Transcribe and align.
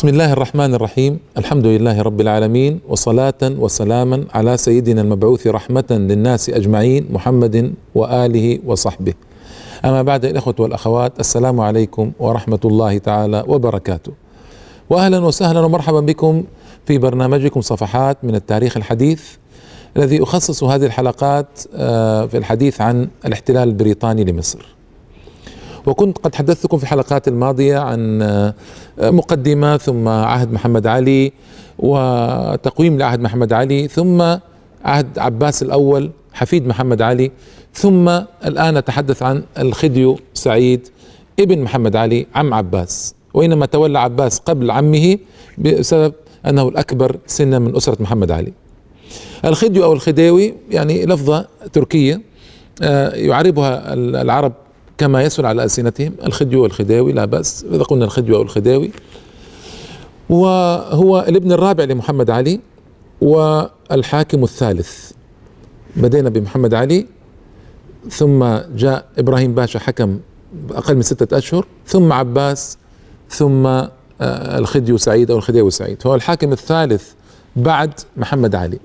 بسم 0.00 0.08
الله 0.08 0.32
الرحمن 0.32 0.74
الرحيم 0.74 1.18
الحمد 1.38 1.66
لله 1.66 2.02
رب 2.02 2.20
العالمين 2.20 2.80
وصلاة 2.88 3.34
وسلاما 3.42 4.24
على 4.34 4.56
سيدنا 4.56 5.00
المبعوث 5.00 5.46
رحمة 5.46 5.84
للناس 5.90 6.50
أجمعين 6.50 7.06
محمد 7.10 7.74
وآله 7.94 8.58
وصحبه 8.66 9.14
أما 9.84 10.02
بعد 10.02 10.24
الإخوة 10.24 10.54
والأخوات 10.58 11.20
السلام 11.20 11.60
عليكم 11.60 12.12
ورحمة 12.18 12.60
الله 12.64 12.98
تعالى 12.98 13.44
وبركاته 13.46 14.12
وأهلا 14.90 15.18
وسهلا 15.18 15.60
ومرحبا 15.60 16.00
بكم 16.00 16.44
في 16.86 16.98
برنامجكم 16.98 17.60
صفحات 17.60 18.16
من 18.22 18.34
التاريخ 18.34 18.76
الحديث 18.76 19.22
الذي 19.96 20.22
أخصص 20.22 20.64
هذه 20.64 20.86
الحلقات 20.86 21.46
آه، 21.74 22.26
في 22.26 22.36
الحديث 22.36 22.80
عن 22.80 23.08
الاحتلال 23.26 23.68
البريطاني 23.68 24.24
لمصر. 24.24 24.79
وكنت 25.90 26.18
قد 26.18 26.34
حدثتكم 26.34 26.76
في 26.76 26.82
الحلقات 26.82 27.28
الماضية 27.28 27.78
عن 27.78 28.22
آه، 28.22 28.54
مقدمة 29.00 29.76
ثم 29.76 30.08
عهد 30.08 30.52
محمد 30.52 30.86
علي 30.86 31.32
وتقويم 31.78 32.98
لعهد 32.98 33.20
محمد 33.20 33.52
علي 33.52 33.88
ثم 33.88 34.22
عهد 34.84 35.18
عباس 35.18 35.62
الأول 35.62 36.10
حفيد 36.32 36.66
محمد 36.66 37.02
علي 37.02 37.30
ثم 37.74 38.08
الآن 38.44 38.78
نتحدث 38.78 39.22
عن 39.22 39.42
الخديو 39.58 40.18
سعيد 40.34 40.88
ابن 41.40 41.58
محمد 41.62 41.96
علي 41.96 42.26
عم 42.34 42.54
عباس. 42.54 43.14
وإنما 43.34 43.66
تولى 43.66 43.98
عباس 43.98 44.38
قبل 44.38 44.70
عمه 44.70 45.18
بسبب 45.58 46.14
أنه 46.46 46.68
الأكبر 46.68 47.16
سنا 47.26 47.58
من 47.58 47.76
أسرة 47.76 48.02
محمد 48.02 48.30
علي. 48.30 48.52
الخديو 49.44 49.84
أو 49.84 49.92
الخديوي 49.92 50.54
يعني 50.70 51.06
لفظة 51.06 51.46
تركية 51.72 52.20
آه، 52.82 53.14
يعربها 53.14 53.94
العرب 53.94 54.52
كما 55.00 55.22
يسهل 55.22 55.46
على 55.46 55.64
ألسنتهم 55.64 56.14
الخديو 56.24 56.62
والخديوي 56.62 57.12
لا 57.12 57.24
بأس 57.24 57.64
إذا 57.72 57.82
قلنا 57.82 58.04
الخديو 58.04 58.36
أو 58.36 58.42
الخديوي 58.42 58.90
وهو 60.30 61.24
الابن 61.28 61.52
الرابع 61.52 61.84
لمحمد 61.84 62.30
علي 62.30 62.60
والحاكم 63.20 64.44
الثالث. 64.44 65.10
بدينا 65.96 66.28
بمحمد 66.28 66.74
علي 66.74 67.06
ثم 68.10 68.44
جاء 68.76 69.04
إبراهيم 69.18 69.54
باشا 69.54 69.78
حكم 69.78 70.20
أقل 70.70 70.94
من 70.94 71.02
ستة 71.02 71.38
أشهر 71.38 71.66
ثم 71.86 72.12
عباس 72.12 72.78
ثم 73.30 73.66
آه، 73.66 73.88
الخديو 74.58 74.96
سعيد 74.96 75.30
أو 75.30 75.36
الخديوي 75.36 75.70
سعيد. 75.70 75.98
هو 76.06 76.14
الحاكم 76.14 76.52
الثالث 76.52 77.10
بعد 77.56 77.92
محمد 78.16 78.54
علي. 78.54 78.78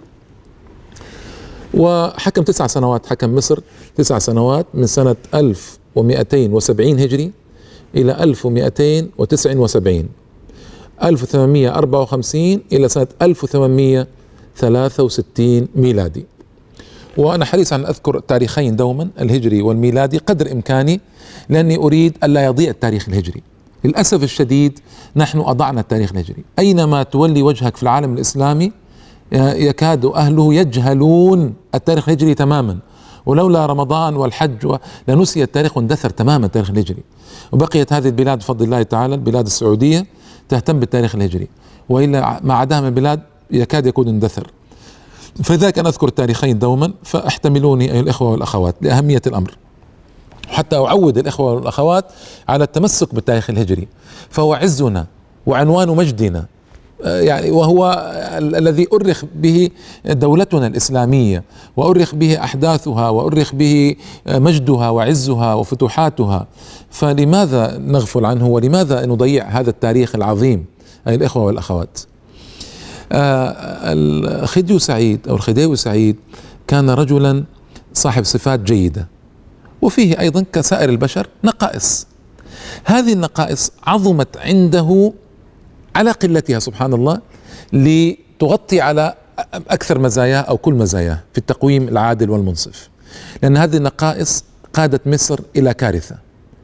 وحكم 1.74 2.44
تسع 2.44 2.68
سنوات 2.68 3.06
حكم 3.06 3.36
مصر 3.36 3.60
تسع 3.96 4.20
سنوات 4.20 4.66
من 4.74 4.86
سنة 4.86 5.16
1270 5.98 7.00
هجري 7.00 7.32
إلى 7.96 8.24
1279 8.24 10.06
1854 11.04 12.62
إلى 12.74 12.90
سنة 12.90 13.08
1863 13.22 15.68
ميلادي. 15.76 16.26
وأنا 17.18 17.46
حريص 17.46 17.74
أن 17.74 17.86
أذكر 17.86 18.18
التاريخين 18.18 18.76
دوما 18.76 19.10
الهجري 19.20 19.62
والميلادي 19.62 20.18
قدر 20.18 20.52
إمكاني 20.52 21.02
لأني 21.50 21.78
أريد 21.78 22.18
ألا 22.24 22.46
يضيع 22.46 22.70
التاريخ 22.70 23.10
الهجري. 23.10 23.42
للأسف 23.84 24.24
الشديد 24.24 24.80
نحن 25.16 25.40
أضعنا 25.40 25.82
التاريخ 25.82 26.12
الهجري. 26.12 26.44
أينما 26.60 27.04
تولي 27.04 27.42
وجهك 27.42 27.78
في 27.78 27.84
العالم 27.84 28.14
الإسلامي 28.14 28.72
يكاد 29.32 30.06
أهله 30.06 30.54
يجهلون 30.54 31.54
التاريخ 31.76 32.10
الهجري 32.10 32.34
تماما. 32.34 32.78
ولولا 33.26 33.66
رمضان 33.66 34.16
والحج 34.16 34.78
لنسي 35.08 35.44
التاريخ 35.44 35.78
واندثر 35.78 36.10
تماما 36.10 36.46
التاريخ 36.46 36.70
الهجري. 36.70 37.04
وبقيت 37.52 37.94
هذه 37.94 38.08
البلاد 38.08 38.38
بفضل 38.38 38.66
الله 38.66 38.84
تعالى 38.84 39.16
البلاد 39.16 39.46
السعودية 39.46 40.06
تهتم 40.50 40.80
بالتاريخ 40.80 41.16
الهجري. 41.16 41.48
وإلا 41.90 42.40
ما 42.44 42.54
عداها 42.54 42.82
من 42.82 42.90
بلاد 42.90 43.22
يكاد 43.52 43.86
يكون 43.86 44.08
اندثر. 44.08 44.52
فلذلك 45.44 45.80
أنا 45.80 45.90
أذكر 45.90 46.08
التاريخين 46.08 46.60
دوما 46.60 46.94
فاحتملوني 47.04 47.92
أيها 47.92 48.00
الإخوة 48.00 48.32
والأخوات 48.32 48.76
لأهمية 48.82 49.22
الأمر. 49.28 49.58
حتى 50.48 50.76
أعود 50.76 51.18
الإخوة 51.18 51.54
والأخوات 51.54 52.06
على 52.50 52.64
التمسك 52.64 53.16
بالتاريخ 53.16 53.50
الهجري. 53.50 53.88
فهو 54.30 54.54
عزنا 54.54 55.06
وعنوان 55.46 55.88
مجدنا 55.88 56.46
يعني 57.04 57.52
وهو 57.52 58.12
الذي 58.38 58.88
أرخ 58.94 59.26
به 59.36 59.70
دولتنا 60.06 60.68
الإسلامية 60.68 61.44
وأرخ 61.78 62.16
به 62.16 62.44
أحداثها 62.44 63.10
وأرخ 63.10 63.56
به 63.56 63.96
مجدها 64.28 64.90
وعزها 64.90 65.54
وفتوحاتها. 65.54 66.48
فلماذا 66.90 67.78
نغفل 67.78 68.26
عنه؟ 68.26 68.48
ولماذا 68.48 69.06
نضيع 69.06 69.48
هذا 69.48 69.70
التاريخ 69.70 70.16
العظيم؟ 70.16 70.66
أي 71.08 71.16
الإخوة 71.16 71.44
والأخوات 71.44 72.00
آه، 73.12 73.56
الخديو 73.94 74.80
سعيد 74.80 75.28
أو 75.28 75.36
الخديوي 75.36 75.76
سعيد 75.76 76.16
كان 76.68 76.90
رجلا 76.90 77.44
صاحب 77.94 78.24
صفات 78.24 78.60
جيدة 78.60 79.08
وفيه 79.82 80.20
أيضا 80.20 80.46
كسائر 80.54 80.90
البشر 80.90 81.28
نقائص. 81.44 82.08
هذه 82.86 83.14
النقائص 83.14 83.72
عظمت 83.84 84.38
عنده 84.38 85.14
على 85.96 86.12
قلتها 86.12 86.60
سبحان 86.60 86.94
الله 86.94 87.22
لتغطي 87.74 88.82
على 88.82 89.14
أكثر 89.54 90.00
مزاياه 90.00 90.42
أو 90.42 90.58
كل 90.58 90.74
مزاياه 90.74 91.20
في 91.32 91.38
التقويم 91.38 91.88
العادل 91.88 92.30
والمنصف. 92.30 92.90
لأن 93.44 93.58
هذه 93.58 93.78
النقائص 93.78 94.44
قادت 94.74 95.08
مصر 95.08 95.40
إلى 95.56 95.74
كارثة 95.74 96.16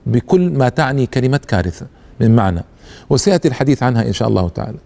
بكل 0.06 0.50
ما 0.50 0.70
تعني 0.70 1.06
كلمة 1.06 1.42
كارثة 1.48 1.88
من 2.20 2.36
معنى. 2.36 2.64
وسيأتي 3.10 3.48
الحديث 3.48 3.84
عنها 3.84 4.08
إن 4.08 4.14
شاء 4.14 4.28
الله 4.28 4.50
تعالى. 4.50 4.78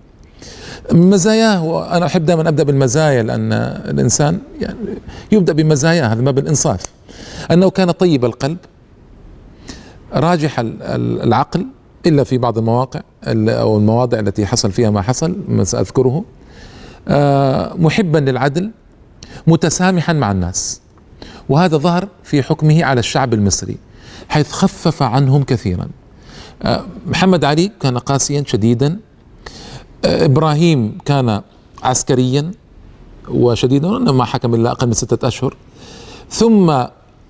مزاياه 0.91 1.63
وأنا 1.63 2.05
أحب 2.05 2.25
دائما 2.25 2.49
أبدأ 2.49 2.63
بالمزايا 2.63 3.23
لأن 3.23 3.53
الإنسان 3.89 4.39
يعني 4.61 4.77
يبدأ 5.31 5.53
بمزاياه 5.53 6.07
هذا 6.07 6.21
ما 6.21 6.31
بالإنصاف. 6.31 6.81
أنه 7.51 7.69
كان 7.69 7.91
طيب 7.91 8.25
القلب 8.25 8.57
راجح 10.13 10.55
العقل 10.59 11.65
إلا 12.05 12.23
في 12.23 12.37
بعض 12.37 12.57
المواقع 12.57 13.01
أو 13.27 13.77
المواضع 13.77 14.19
التي 14.19 14.45
حصل 14.45 14.71
فيها 14.71 14.89
ما 14.89 15.01
حصل 15.01 15.35
ما 15.47 15.63
سأذكره. 15.63 16.23
آه، 17.07 17.73
محبا 17.77 18.17
للعدل 18.17 18.71
متسامحا 19.47 20.13
مع 20.13 20.31
الناس. 20.31 20.81
وهذا 21.49 21.77
ظهر 21.77 22.07
في 22.23 22.43
حكمه 22.43 22.83
على 22.83 22.99
الشعب 22.99 23.33
المصري 23.33 23.77
حيث 24.29 24.51
خفف 24.51 25.03
عنهم 25.03 25.43
كثيرا. 25.43 25.87
آه، 26.63 26.85
محمد 27.07 27.45
علي 27.45 27.71
كان 27.79 27.97
قاسيا 27.97 28.43
شديدا. 28.47 28.99
آه، 30.05 30.25
إبراهيم 30.25 30.97
كان 31.05 31.41
عسكريا 31.83 32.51
وشديدا 33.29 33.89
ما 33.89 34.25
حكم 34.25 34.55
إلا 34.55 34.71
أقل 34.71 34.87
من 34.87 34.93
ستة 34.93 35.27
أشهر. 35.27 35.55
ثم 36.29 36.83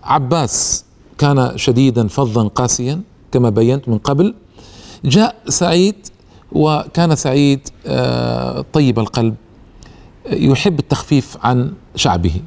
عباس 0.04 0.86
كان 1.18 1.58
شديدا 1.58 2.08
فظا 2.08 2.48
قاسيا 2.48 3.02
كما 3.32 3.50
بينت 3.50 3.90
من 3.90 3.98
قبل. 3.98 4.36
جاء 5.06 5.36
سعيد 5.50 5.96
وكان 6.52 7.16
سعيد 7.16 7.60
آه، 7.88 8.66
طيب 8.74 9.00
القلب 9.00 9.36
يحب 10.32 10.80
التخفيف 10.80 11.38
عن 11.44 11.74
شعبه. 11.96 12.42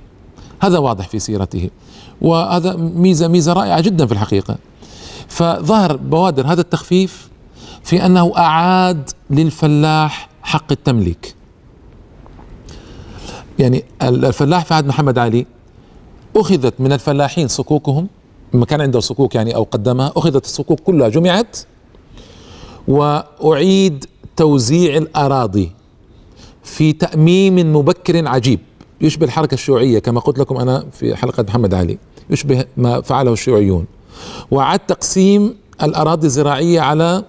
هذا 0.60 0.78
واضح 0.78 1.09
في 1.09 1.19
سيرته 1.19 1.70
وهذا 2.20 2.76
ميزة 2.76 3.28
ميزة 3.28 3.53
رائعة 3.53 3.81
جدا 3.81 4.06
في 4.06 4.12
الحقيقة. 4.12 4.56
فظهر 5.28 5.97
بوادر 5.97 6.47
هذا 6.47 6.60
التخفيف 6.60 7.28
في 7.84 8.06
أنه 8.06 8.32
أعاد 8.36 9.10
للفلاح 9.30 10.28
حق 10.42 10.72
التمليك. 10.72 11.34
يعني 13.59 13.84
الفلاح 14.03 14.65
في 14.65 14.75
عهد 14.75 14.86
محمد 14.86 15.19
علي 15.19 15.47
أخذت 16.36 16.80
من 16.80 16.92
الفلاحين 16.92 17.48
صكوكهم 17.48 18.09
ما 18.53 18.66
كان 18.66 18.80
عنده 18.80 19.01
صكوك 19.01 19.34
يعني 19.34 19.54
أو 19.54 19.62
قدمها 19.62 20.12
أخذت 20.16 20.44
الصكوك 20.44 20.80
كلها 20.80 21.09
جمعت 21.09 21.59
وأعيد 22.89 24.05
توزيع 24.37 24.97
الأراضي 24.97 25.73
في 26.63 26.93
تأميم 26.93 27.77
مبكر 27.77 28.29
عجيب. 28.29 28.61
يشبه 29.01 29.27
الحركة 29.27 29.55
الشيوعية 29.55 29.99
كما 29.99 30.21
قلت 30.21 30.39
لكم 30.39 30.57
أنا 30.57 30.87
في 30.93 31.17
حلقة 31.17 31.43
محمد 31.43 31.75
علي. 31.75 31.99
يشبه 32.31 32.65
ما 32.77 33.01
فعله 33.01 33.33
الشيوعيون. 33.33 33.87
وعاد 34.51 34.79
تقسيم 34.79 35.55
الأراضي 35.83 36.27
الزراعية 36.27 36.81
على 36.81 37.25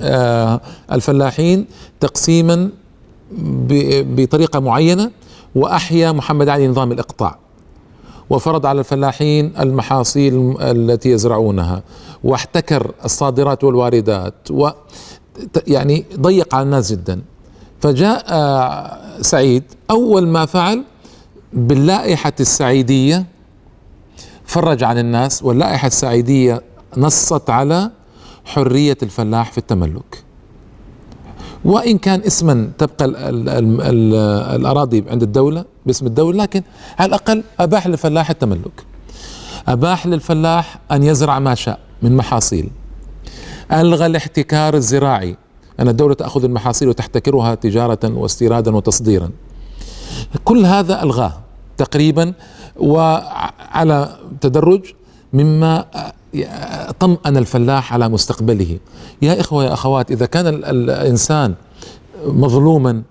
آه، 0.00 0.60
الفلاحين 0.92 1.66
تقسيما 2.00 2.70
بطريقة 4.16 4.60
معينة 4.60 5.10
وأحيا 5.54 6.12
محمد 6.12 6.48
علي 6.48 6.68
نظام 6.68 6.92
الإقطاع. 6.92 7.38
وفرض 8.30 8.66
على 8.66 8.78
الفلاحين 8.78 9.52
المحاصيل 9.60 10.56
التي 10.60 11.10
يزرعونها. 11.10 11.82
واحتكر 12.24 12.90
الصادرات 13.04 13.64
والواردات. 13.64 14.34
و 14.50 14.68
يعني 15.66 16.04
ضيق 16.20 16.54
على 16.54 16.62
الناس 16.62 16.92
جدا. 16.92 17.22
فجاء 17.80 18.24
آه، 18.28 18.98
سعيد. 19.20 19.62
أول 19.90 20.26
ما 20.28 20.46
فعل 20.46 20.84
باللائحة 21.52 22.32
السعيدية 22.40 23.26
فرج 24.44 24.82
عن 24.84 24.98
الناس 24.98 25.42
واللائحة 25.42 25.86
السعيدية 25.86 26.62
نصت 26.96 27.50
على 27.50 27.90
حرية 28.44 28.96
الفلاح 29.02 29.52
في 29.52 29.58
التملك. 29.58 30.24
وإن 31.64 31.98
كان 31.98 32.20
اسما 32.26 32.70
تبقى 32.78 33.04
ال 33.04 33.16
ال 33.16 33.48
ال 33.48 33.80
ال 33.80 34.14
الأراضي 34.60 35.04
عند 35.10 35.22
الدولة 35.22 35.64
باسم 35.86 36.06
الدولة 36.06 36.42
لكن 36.42 36.62
على 36.98 37.08
الأقل 37.08 37.44
أباح 37.60 37.86
للفلاح 37.86 38.30
التملك. 38.30 38.84
أباح 39.68 40.06
للفلاح 40.06 40.78
أن 40.92 41.02
يزرع 41.02 41.38
ما 41.38 41.54
شاء 41.54 41.78
من 42.02 42.16
محاصيل. 42.16 42.70
ألغى 43.72 44.06
الاحتكار 44.06 44.74
الزراعي 44.74 45.36
أن 45.80 45.88
الدولة 45.88 46.14
تأخذ 46.14 46.44
المحاصيل 46.44 46.88
وتحتكرها 46.88 47.54
تجارة 47.54 47.98
واستيرادا 48.04 48.76
وتصديرا. 48.76 49.30
كل 50.44 50.66
هذا 50.66 51.02
ألغاه 51.02 51.32
تقريبا 51.76 52.32
وعلى 52.76 54.16
تدرج 54.40 54.84
مما 55.32 55.84
طمأن 57.00 57.36
الفلاح 57.36 57.92
على 57.92 58.08
مستقبله. 58.08 58.78
يا 59.22 59.40
إخوة 59.40 59.64
يا 59.64 59.72
أخوات 59.72 60.10
إذا 60.10 60.26
كان 60.26 60.46
الإنسان 60.46 61.54
مظلوما 62.26 63.02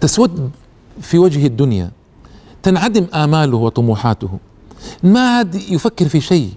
تسود 0.00 0.50
في 1.00 1.18
وجه 1.18 1.46
الدنيا 1.46 1.90
تنعدم 2.62 3.06
آماله 3.14 3.56
وطموحاته. 3.56 4.38
ما 5.02 5.20
عاد 5.20 5.54
يفكر 5.54 6.08
في 6.08 6.20
شيء. 6.20 6.50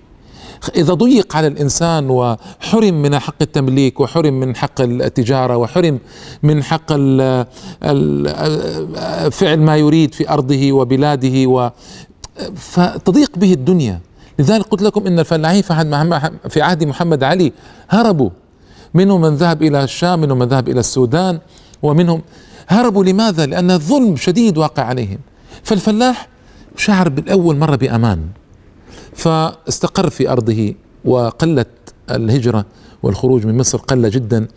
إذا 0.75 0.93
ضيق 0.93 1.35
على 1.35 1.47
الإنسان 1.47 2.09
وحرم 2.09 3.01
من 3.01 3.19
حق 3.19 3.35
التمليك 3.41 3.99
وحرم 3.99 4.33
من 4.33 4.55
حق 4.55 4.81
التجارة 4.81 5.57
وحرم 5.57 5.99
من 6.43 6.63
حق 6.63 6.93
فعل 9.29 9.59
ما 9.59 9.77
يريد 9.77 10.13
في 10.13 10.29
أرضه 10.29 10.71
وبلاده 10.71 11.49
و 11.49 11.69
فتضيق 12.55 13.37
به 13.37 13.53
الدنيا. 13.53 13.99
لذلك 14.39 14.65
قلت 14.65 14.81
لكم 14.81 15.07
إن 15.07 15.19
الفلاحين 15.19 15.61
في 16.49 16.61
عهد 16.61 16.83
محمد 16.83 17.23
علي 17.23 17.53
هربوا. 17.89 18.29
منهم 18.93 19.21
من 19.21 19.35
ذهب 19.35 19.63
إلى 19.63 19.83
الشام 19.83 20.21
منهم 20.21 20.39
من 20.39 20.47
ذهب 20.47 20.69
إلى 20.69 20.79
السودان 20.79 21.39
ومنهم 21.83 22.21
هربوا 22.67 23.03
لماذا؟ 23.03 23.45
لأن 23.45 23.71
الظلم 23.71 24.15
شديد 24.15 24.57
واقع 24.57 24.83
عليهم. 24.83 25.17
فالفلاح 25.63 26.27
شعر 26.77 27.09
بالأول 27.09 27.57
مره 27.57 27.75
بأمان. 27.75 28.27
فاستقر 29.13 30.09
في 30.09 30.29
أرضه 30.29 30.73
وقلت 31.05 31.67
الهجرة 32.11 32.65
والخروج 33.03 33.45
من 33.45 33.57
مصر 33.57 33.77
قل 33.77 34.09
جدا 34.09 34.47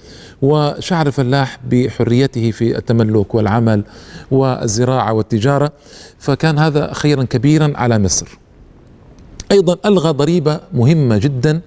وشعر 0.43 1.06
الفلاح 1.06 1.58
بحريته 1.70 2.50
في 2.50 2.78
التملك 2.78 3.34
والعمل 3.34 3.84
والزراعة 4.31 5.12
والتجارة. 5.12 5.72
فكان 6.19 6.58
هذا 6.58 6.93
خيرا 6.93 7.25
كبيرا 7.25 7.72
على 7.76 7.99
مصر. 7.99 8.38
أيضا 9.52 9.76
ألغى 9.87 10.10
ضريبة 10.10 10.60
مهمة 10.72 11.19
جدا 11.19 11.60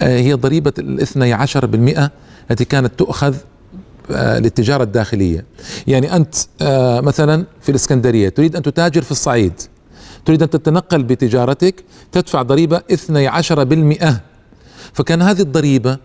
آه، 0.00 0.18
هي 0.18 0.34
ضريبة 0.34 0.72
الاثني 0.78 1.32
عشر 1.32 1.66
بالمئة 1.66 2.10
التي 2.50 2.64
كانت 2.64 2.92
تؤخذ 2.98 3.34
للتجارة 4.10 4.82
الداخلية. 4.82 5.44
يعني 5.86 6.16
أنت 6.16 6.34
آه، 6.62 7.00
مثلا 7.00 7.44
في 7.60 7.68
الإسكندرية 7.68 8.28
تريد 8.28 8.56
أن 8.56 8.62
تتاجر 8.62 9.02
في 9.02 9.10
الصعيد. 9.10 9.52
تريد 10.24 10.42
أن 10.42 10.50
تتنقل 10.50 11.02
بتجارتك 11.02 11.84
تدفع 12.12 12.42
ضريبة 12.42 12.82
اثني 12.92 13.28
عشر 13.28 13.64
بالمئة. 13.64 14.20
فكان 14.92 15.22
هذه 15.22 15.40
الضريبة 15.40 15.98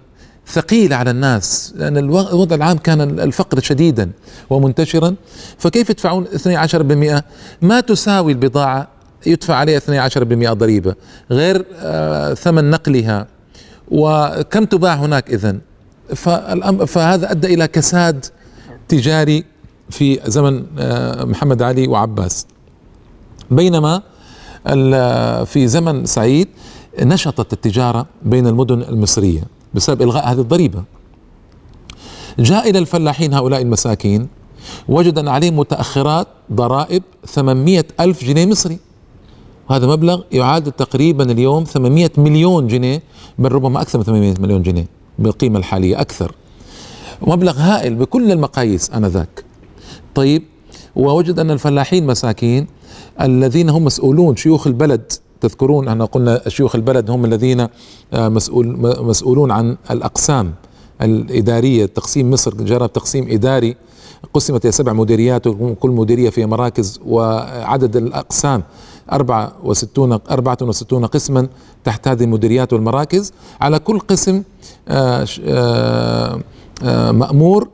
ثقيلة 0.48 0.96
على 0.96 1.12
الناس 1.12 1.74
لأن 1.76 1.98
الوضع 1.98 2.56
العام 2.56 2.78
كان 2.78 3.20
الفقر 3.20 3.60
شديدا 3.60 4.12
ومنتشرا. 4.50 5.16
فكيف 5.58 5.90
يدفعون 5.90 6.26
12% 6.26 7.24
ما 7.62 7.80
تساوي 7.80 8.32
البضاعة 8.32 8.88
يدفع 9.26 9.56
عليها 9.56 9.78
12% 9.78 10.54
ضريبة 10.54 10.96
غير 11.32 11.66
آه، 11.76 12.34
ثمن 12.34 12.70
نقلها. 12.70 13.28
وكم 13.92 14.66
تباع 14.66 14.94
هناك 14.94 15.30
إذا 15.30 15.56
فهذا 16.16 17.32
أدى 17.32 17.54
إلى 17.54 17.68
كساد 17.68 18.26
تجاري 18.88 19.44
في 19.90 20.20
زمن 20.26 20.64
آه، 20.80 21.24
محمد 21.24 21.62
علي 21.62 21.88
وعباس. 21.88 22.46
بينما 23.52 24.02
في 25.46 25.68
زمن 25.68 26.06
سعيد 26.06 26.48
نشطت 27.02 27.54
التجارة 27.54 28.06
بين 28.24 28.48
المدن 28.48 28.82
المصرية 28.82 29.44
بسبب 29.74 30.02
إلغاء 30.02 30.32
هذه 30.32 30.40
الضريبة. 30.40 30.84
جاء 32.40 32.70
إلى 32.70 32.80
الفلاحين 32.80 33.34
هؤلاء 33.34 33.62
المساكين 33.62 34.28
وجد 34.88 35.18
أن 35.18 35.28
عليهم 35.28 35.60
متأخرات 35.60 36.28
ضرائب 36.54 37.04
800 37.26 37.86
ألف 38.00 38.24
جنيه 38.24 38.46
مصري. 38.46 38.80
وهذا 39.70 39.88
مبلغ 39.88 40.22
يعادل 40.32 40.72
تقريبا 40.72 41.32
اليوم 41.32 41.64
800 41.64 42.10
مليون 42.18 42.68
جنيه 42.68 43.02
بل 43.40 43.52
ربما 43.52 43.82
أكثر 43.82 43.98
من 44.00 44.04
800 44.04 44.34
مليون 44.40 44.64
جنيه. 44.64 44.99
بالقيمة 45.20 45.60
الحالية 45.60 46.02
أكثر. 46.02 46.36
مبلغ 47.22 47.58
هائل 47.58 47.96
بكل 47.96 48.32
المقاييس 48.32 48.92
آنذاك. 48.92 49.44
طيب 50.16 50.44
ووجد 50.96 51.40
أن 51.40 51.52
الفلاحين 51.52 52.08
مساكين 52.08 52.68
الذين 53.22 53.70
هم 53.70 53.84
مسؤولون 53.86 54.36
شيوخ 54.36 54.68
البلد. 54.68 55.12
تذكرون 55.42 55.88
أن 55.88 56.02
قلنا 56.02 56.42
شيوخ 56.48 56.76
البلد 56.76 57.10
هم 57.10 57.26
الذين 57.26 57.68
آه، 58.14 58.30
مسؤول 58.30 58.68
مسؤولون 59.04 59.52
عن 59.52 59.78
الأقسام 59.92 60.54
الإدارية. 61.02 61.86
تقسيم 61.86 62.32
مصر 62.32 62.54
جرى 62.54 62.88
تقسيم 62.88 63.28
إداري. 63.30 63.76
قسمت 64.34 64.66
إلى 64.66 64.72
سبع 64.72 64.94
مديريات 64.94 65.48
وكل 65.48 65.90
مديرية 65.90 66.30
فيها 66.30 66.46
مراكز 66.46 67.00
وعدد 67.06 67.96
الأقسام 67.96 68.64
64 69.12 70.20
64 70.32 71.06
قسما 71.06 71.48
تحت 71.84 72.08
هذه 72.08 72.24
المديريات 72.24 72.74
والمراكز. 72.74 73.34
على 73.62 73.80
كل 73.80 74.00
قسم 74.00 74.44
آه، 74.88 75.26
آه، 75.46 76.40
آه، 76.84 77.12
مأمور 77.12 77.70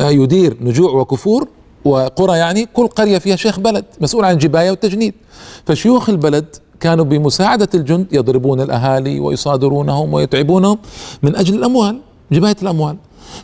يدير 0.00 0.56
نجوع 0.60 0.90
وكفور 0.92 1.48
وقرى. 1.84 2.38
يعني 2.38 2.66
كل 2.66 2.86
قرية 2.86 3.18
فيها 3.18 3.36
شيخ 3.36 3.60
بلد 3.60 3.84
مسؤول 4.00 4.24
عن 4.24 4.34
الجباية 4.34 4.70
والتجنيد 4.70 5.14
فشيوخ 5.66 6.08
البلد 6.08 6.46
كانوا 6.80 7.04
بمساعدة 7.04 7.68
الجند 7.74 8.06
يضربون 8.12 8.60
الأهالي 8.60 9.20
ويصادرونهم 9.20 10.14
ويتعبونهم 10.14 10.78
من 11.22 11.36
أجل 11.36 11.54
الأموال 11.54 12.00
جباية 12.32 12.56
الأموال. 12.62 12.96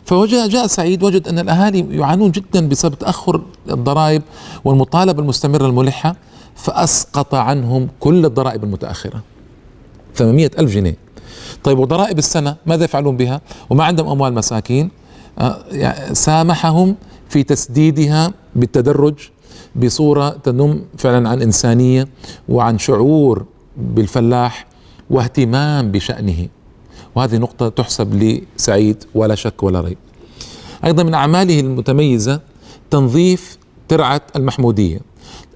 فوجاء 0.05 0.47
جاء 0.47 0.67
سعيد 0.67 1.03
وجد 1.03 1.27
أن 1.27 1.39
الأهالي 1.39 1.97
يعانون 1.97 2.31
جدا 2.31 2.69
بسبب 2.69 2.95
تأخر 2.95 3.41
الضرائب 3.69 4.21
والمطالبة 4.65 5.21
المستمرة 5.21 5.65
الملحة. 5.65 6.15
فأسقط 6.55 7.35
عنهم 7.35 7.87
كل 7.99 8.25
الضرائب 8.25 8.63
المتأخرة. 8.63 9.21
800 10.15 10.51
ألف 10.59 10.71
جنيه. 10.71 10.97
طيب 11.63 11.79
وضرائب 11.79 12.17
السنة 12.17 12.55
ماذا 12.65 12.83
يفعلون 12.83 13.17
بها؟ 13.17 13.41
وما 13.69 13.83
عندهم 13.83 14.07
أموال 14.07 14.33
مساكين 14.33 14.89
آه، 15.39 16.13
سامحهم 16.13 16.95
في 17.29 17.43
تسديدها 17.43 18.33
بالتدرج 18.55 19.13
بصورة 19.75 20.29
تنم 20.29 20.81
فعلا 20.97 21.29
عن 21.29 21.41
إنسانية 21.41 22.07
وعن 22.49 22.77
شعور 22.77 23.45
بالفلاح 23.77 24.65
واهتمام 25.09 25.91
بشأنه. 25.91 26.47
وهذه 27.15 27.37
نقطة 27.37 27.69
تحسب 27.69 28.13
لسعيد 28.13 29.03
ولا 29.15 29.35
شك 29.35 29.63
ولا 29.63 29.81
ريب. 29.81 29.97
أيضا 30.85 31.03
من 31.03 31.13
أعماله 31.13 31.59
المتميزة 31.59 32.39
تنظيف 32.91 33.57
ترعة 33.87 34.21
المحمودية. 34.35 34.99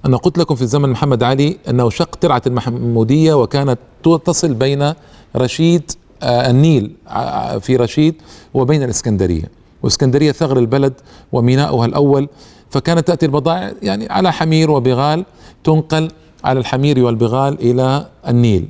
أنا 0.06 0.16
قلت 0.16 0.38
لكم 0.38 0.54
في 0.54 0.66
زمن 0.66 0.88
محمد 0.88 1.22
علي 1.22 1.58
أنه 1.68 1.90
شق 1.90 2.16
ترعة 2.16 2.42
المحمودية 2.46 3.34
وكانت 3.34 3.78
تصل 4.24 4.54
بين 4.54 4.92
رشيد 5.36 5.90
آه، 6.22 6.50
النيل 6.50 6.92
آه، 7.08 7.58
في 7.58 7.76
رشيد 7.76 8.14
وبين 8.54 8.82
الإسكندرية 8.82 9.50
وإسكندرية 9.82 10.32
ثغر 10.32 10.58
البلد 10.58 10.92
وميناؤها 11.32 11.86
الأول 11.86 12.28
فكانت 12.70 13.06
تأتي 13.06 13.26
البضائع 13.26 13.72
يعني 13.82 14.08
على 14.08 14.32
حمير 14.32 14.70
وبغال 14.70 15.24
تنقل 15.64 16.10
على 16.44 16.60
الحمير 16.60 17.04
والبغال 17.04 17.60
إلى 17.60 18.06
النيل 18.28 18.68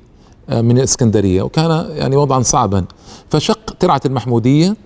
آه، 0.51 0.61
من 0.61 0.79
الإسكندرية 0.79 1.43
وكان 1.43 1.91
يعني 1.91 2.17
وضعا 2.17 2.43
صعبا. 2.43 2.85
فشق 3.31 3.77
ترعة 3.81 4.01
المحمودية 4.07 4.77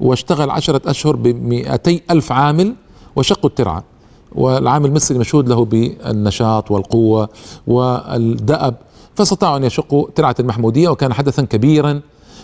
واشتغل 0.00 0.50
عشرة 0.50 0.90
أشهر 0.90 1.16
بمئتي 1.16 2.02
ألف 2.10 2.32
عامل 2.32 2.74
وشقوا 3.16 3.50
الترعة. 3.50 3.84
والعام 4.32 4.84
المصري 4.84 5.18
مشهود 5.18 5.48
له 5.48 5.64
بالنشاط 5.64 6.70
والقوة 6.70 7.28
والدأب 7.66 8.74
فاستطاعوا 9.14 9.56
أن 9.56 9.64
يشقوا 9.64 10.06
ترعة 10.14 10.34
المحمودية 10.40 10.88
وكان 10.88 11.12
حدثا 11.12 11.42
كبيرا 11.42 12.00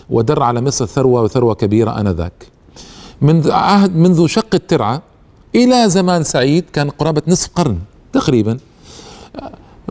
ودر 0.09 0.43
على 0.43 0.61
مصر 0.61 0.85
ثروة 0.85 1.21
وثروة 1.21 1.53
كبيرة 1.53 1.99
آنذاك. 1.99 2.47
منذ 3.21 3.51
عهد 3.51 3.95
منذ 3.95 4.27
شق 4.27 4.55
الترعة 4.55 5.01
إلى 5.55 5.89
زمان 5.89 6.23
سعيد 6.23 6.65
كان 6.73 6.89
قرابة 6.89 7.21
نصف 7.27 7.49
قرن 7.55 7.79
تقريبا 8.13 8.57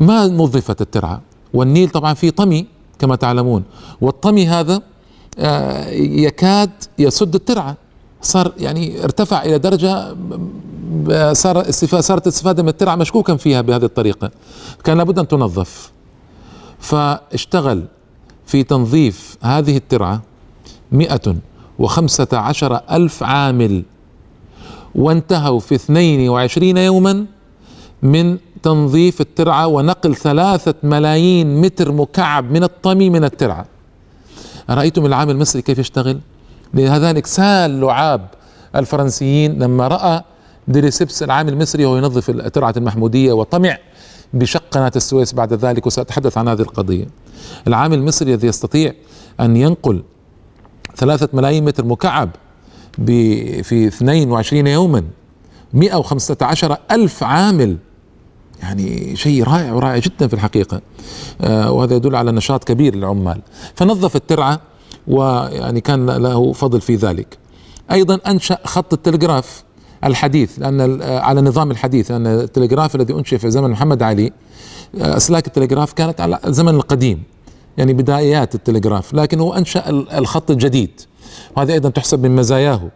ما 0.00 0.26
نظفت 0.26 0.80
الترعة؟ 0.80 1.20
والنيل 1.54 1.88
طبعا 1.88 2.14
فيه 2.14 2.30
طمي 2.30 2.66
كما 2.98 3.16
تعلمون 3.16 3.62
والطمي 4.00 4.46
هذا 4.46 4.82
آه، 5.38 5.90
يكاد 5.90 6.70
يسد 6.98 7.34
الترعة. 7.34 7.76
صار 8.24 8.52
يعني 8.58 9.04
ارتفع 9.04 9.42
إلى 9.42 9.58
درجة 9.58 10.14
صار 11.32 11.70
صارت 11.70 12.26
الاستفادة 12.26 12.62
من 12.62 12.68
الترعة 12.68 12.96
مشكوكا 12.96 13.36
فيها 13.36 13.60
بهذه 13.60 13.84
الطريقة. 13.84 14.30
كان 14.84 14.98
لابد 14.98 15.18
أن 15.18 15.28
تنظف. 15.28 15.90
فاشتغل 16.78 17.84
في 18.46 18.62
تنظيف 18.62 19.36
هذه 19.42 19.76
وخمسة 21.78 22.28
عشر 22.32 22.80
ألف 22.90 23.22
عامل 23.22 23.82
وانتهوا 24.94 25.60
في 25.60 25.74
22 25.74 26.76
يوما 26.76 27.26
من 28.02 28.38
تنظيف 28.62 29.20
الترعة 29.20 29.66
ونقل 29.66 30.16
ثلاثة 30.16 30.74
ملايين 30.82 31.60
متر 31.60 31.92
مكعب 31.92 32.50
من 32.50 32.64
الطمي 32.64 33.10
من 33.10 33.24
الترعة. 33.24 33.66
رأيتم 34.70 35.06
العامل 35.06 35.34
المصري 35.34 35.62
كيف 35.62 35.78
يشتغل؟ 35.78 36.18
لذلك 36.74 37.26
سال 37.26 37.80
لعاب 37.80 38.26
الفرنسيين 38.76 39.58
لما 39.62 39.88
رأى 39.88 40.22
ديريسبس 40.68 41.22
العامل 41.22 41.52
المصري 41.52 41.84
وهو 41.84 41.96
ينظف 41.96 42.30
الترعة 42.30 42.74
المحمودية 42.76 43.32
وطمع 43.32 43.78
بشق 44.32 44.62
قناة 44.70 44.92
السويس 44.96 45.34
بعد 45.34 45.52
ذلك 45.52 45.86
وسأتحدث 45.86 46.38
عن 46.38 46.48
هذه 46.48 46.60
القضية. 46.60 47.06
العامل 47.68 47.98
المصري 47.98 48.34
الذي 48.34 48.46
يستطيع 48.46 48.92
أن 49.40 49.56
ينقل 49.56 50.02
ثلاثة 50.96 51.28
ملايين 51.32 51.64
متر 51.64 51.84
مكعب 51.84 52.30
في 52.96 53.86
22 53.86 54.66
يوما 54.66 55.04
115 55.72 56.76
ألف 56.90 57.22
عامل. 57.22 57.76
يعني 58.62 59.16
شيء 59.16 59.44
رائع 59.44 59.72
ورائع 59.72 59.98
جدا 59.98 60.26
في 60.26 60.34
الحقيقة. 60.34 60.80
آه 61.40 61.72
وهذا 61.72 61.96
يدل 61.96 62.16
على 62.16 62.32
نشاط 62.32 62.64
كبير 62.64 62.94
للعمال. 62.94 63.40
فنظف 63.74 64.16
الترعة 64.16 64.60
ويعني 65.08 65.80
كان 65.80 66.10
له 66.10 66.52
فضل 66.52 66.80
في 66.80 66.96
ذلك. 66.96 67.38
أيضا 67.92 68.18
أنشأ 68.26 68.58
خط 68.64 68.92
التلغراف 68.92 69.64
الحديث 70.04 70.58
لأن 70.58 71.02
على 71.02 71.40
النظام 71.40 71.70
الحديث 71.70 72.10
لأن 72.10 72.26
التلغراف 72.26 72.96
الذي 72.96 73.14
أنشئ 73.14 73.38
في 73.38 73.50
زمن 73.50 73.70
محمد 73.70 74.02
علي 74.02 74.32
آه، 75.00 75.16
أسلاك 75.16 75.46
التلغراف 75.46 75.92
كانت 75.92 76.20
على 76.20 76.38
الزمن 76.46 76.74
القديم 76.74 77.22
يعني 77.78 77.92
بدايات 77.92 78.54
التلغراف 78.54 79.14
لكن 79.14 79.40
هو 79.40 79.54
أنشأ 79.54 79.90
الخط 79.90 80.50
الجديد. 80.50 81.00
وهذه 81.56 81.72
أيضا 81.72 81.88
تحسب 81.88 82.22
من 82.22 82.36
مزاياه. 82.36 82.90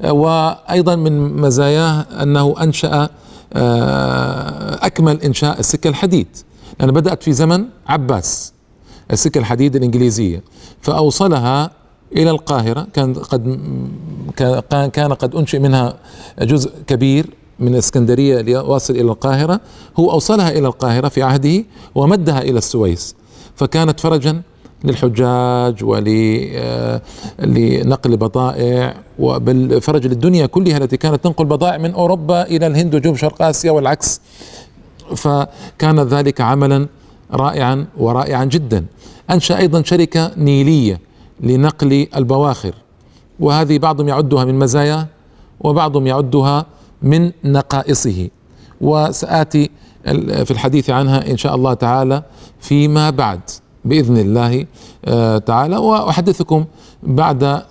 آه، 0.00 0.12
وأيضا 0.12 0.96
من 0.96 1.36
مزاياه 1.36 2.06
أنه 2.22 2.54
أنشأ 2.62 3.08
آه، 3.52 4.86
أكمل 4.86 5.22
إنشاء 5.22 5.60
السكة 5.60 5.88
الحديد 5.88 6.26
لأن 6.80 6.90
بدأت 6.90 7.22
في 7.22 7.32
زمن 7.32 7.64
عباس. 7.86 8.52
السكة 9.12 9.38
الحديد 9.38 9.76
الإنجليزية. 9.76 10.42
فأوصلها 10.80 11.70
إلى 12.16 12.30
القاهرة. 12.30 12.86
كان 12.94 13.14
قد 13.14 13.60
كان 14.92 15.12
قد 15.12 15.34
أنشئ 15.34 15.58
منها 15.58 15.96
جزء 16.42 16.70
كبير 16.86 17.26
من 17.60 17.68
الإسكندرية 17.68 18.40
ليواصل 18.40 18.94
إلى 18.94 19.02
القاهرة. 19.02 19.60
هو 19.96 20.10
أوصلها 20.10 20.50
إلى 20.50 20.66
القاهرة 20.66 21.08
في 21.08 21.22
عهده 21.22 21.64
ومدها 21.94 22.42
إلى 22.42 22.58
السويس. 22.58 23.14
فكانت 23.56 24.00
فرجا 24.00 24.42
للحجاج 24.84 25.84
ولنقل 25.84 26.52
آه، 28.12 28.16
بضائع 28.16 28.94
وبل 29.18 29.80
فرج 29.80 30.06
للدنيا 30.06 30.46
كلها 30.46 30.76
التي 30.76 30.96
كانت 30.96 31.24
تنقل 31.24 31.44
بضائع 31.44 31.78
من 31.78 31.92
أوروبا 31.94 32.42
إلى 32.42 32.66
الهند 32.66 32.94
وجنوب 32.94 33.16
شرق 33.16 33.42
آسيا 33.42 33.70
والعكس. 33.70 34.20
فكان 35.16 36.00
ذلك 36.00 36.40
عملا 36.40 36.86
رائعا 37.34 37.86
ورائعا 37.98 38.44
جدا. 38.44 38.84
أنشأ 39.30 39.58
أيضا 39.58 39.82
شركة 39.82 40.30
نيلية 40.36 41.00
لنقل 41.40 42.06
البواخر 42.16 42.74
وهذه 43.40 43.78
بعضهم 43.78 44.08
يعدها 44.08 44.44
من 44.44 44.58
مزايا 44.58 45.06
وبعضهم 45.60 46.06
يعدها 46.06 46.66
من 47.02 47.32
نقائصه. 47.44 48.28
وسآتي 48.80 49.70
في 50.44 50.50
الحديث 50.50 50.90
عنها 50.90 51.30
إن 51.30 51.36
شاء 51.36 51.54
الله 51.54 51.74
تعالى 51.74 52.22
فيما 52.60 53.10
بعد 53.10 53.40
بإذن 53.84 54.16
الله 54.16 54.66
آه، 55.04 55.38
تعالى. 55.38 55.76
وأحدثكم 55.76 56.64
بعد 57.02 57.62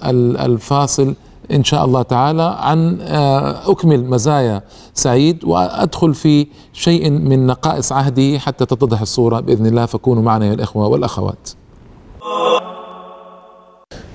الفاصل 0.45 1.15
إن 1.53 1.63
شاء 1.63 1.85
الله 1.85 2.01
تعالى 2.01 2.55
عن 2.59 3.01
آه، 3.01 3.71
أكمل 3.71 4.05
مزايا 4.05 4.61
سعيد 4.93 5.43
وأدخل 5.43 6.13
في 6.13 6.47
شيء 6.73 7.09
من 7.09 7.47
نقائص 7.47 7.91
عهده 7.91 8.39
حتى 8.39 8.65
تتضح 8.65 9.01
الصورة 9.01 9.39
بإذن 9.39 9.65
الله. 9.65 9.85
فكونوا 9.85 10.23
معنا 10.23 10.45
يا 10.45 10.53
الإخوة 10.53 10.87
والأخوات. 10.87 11.49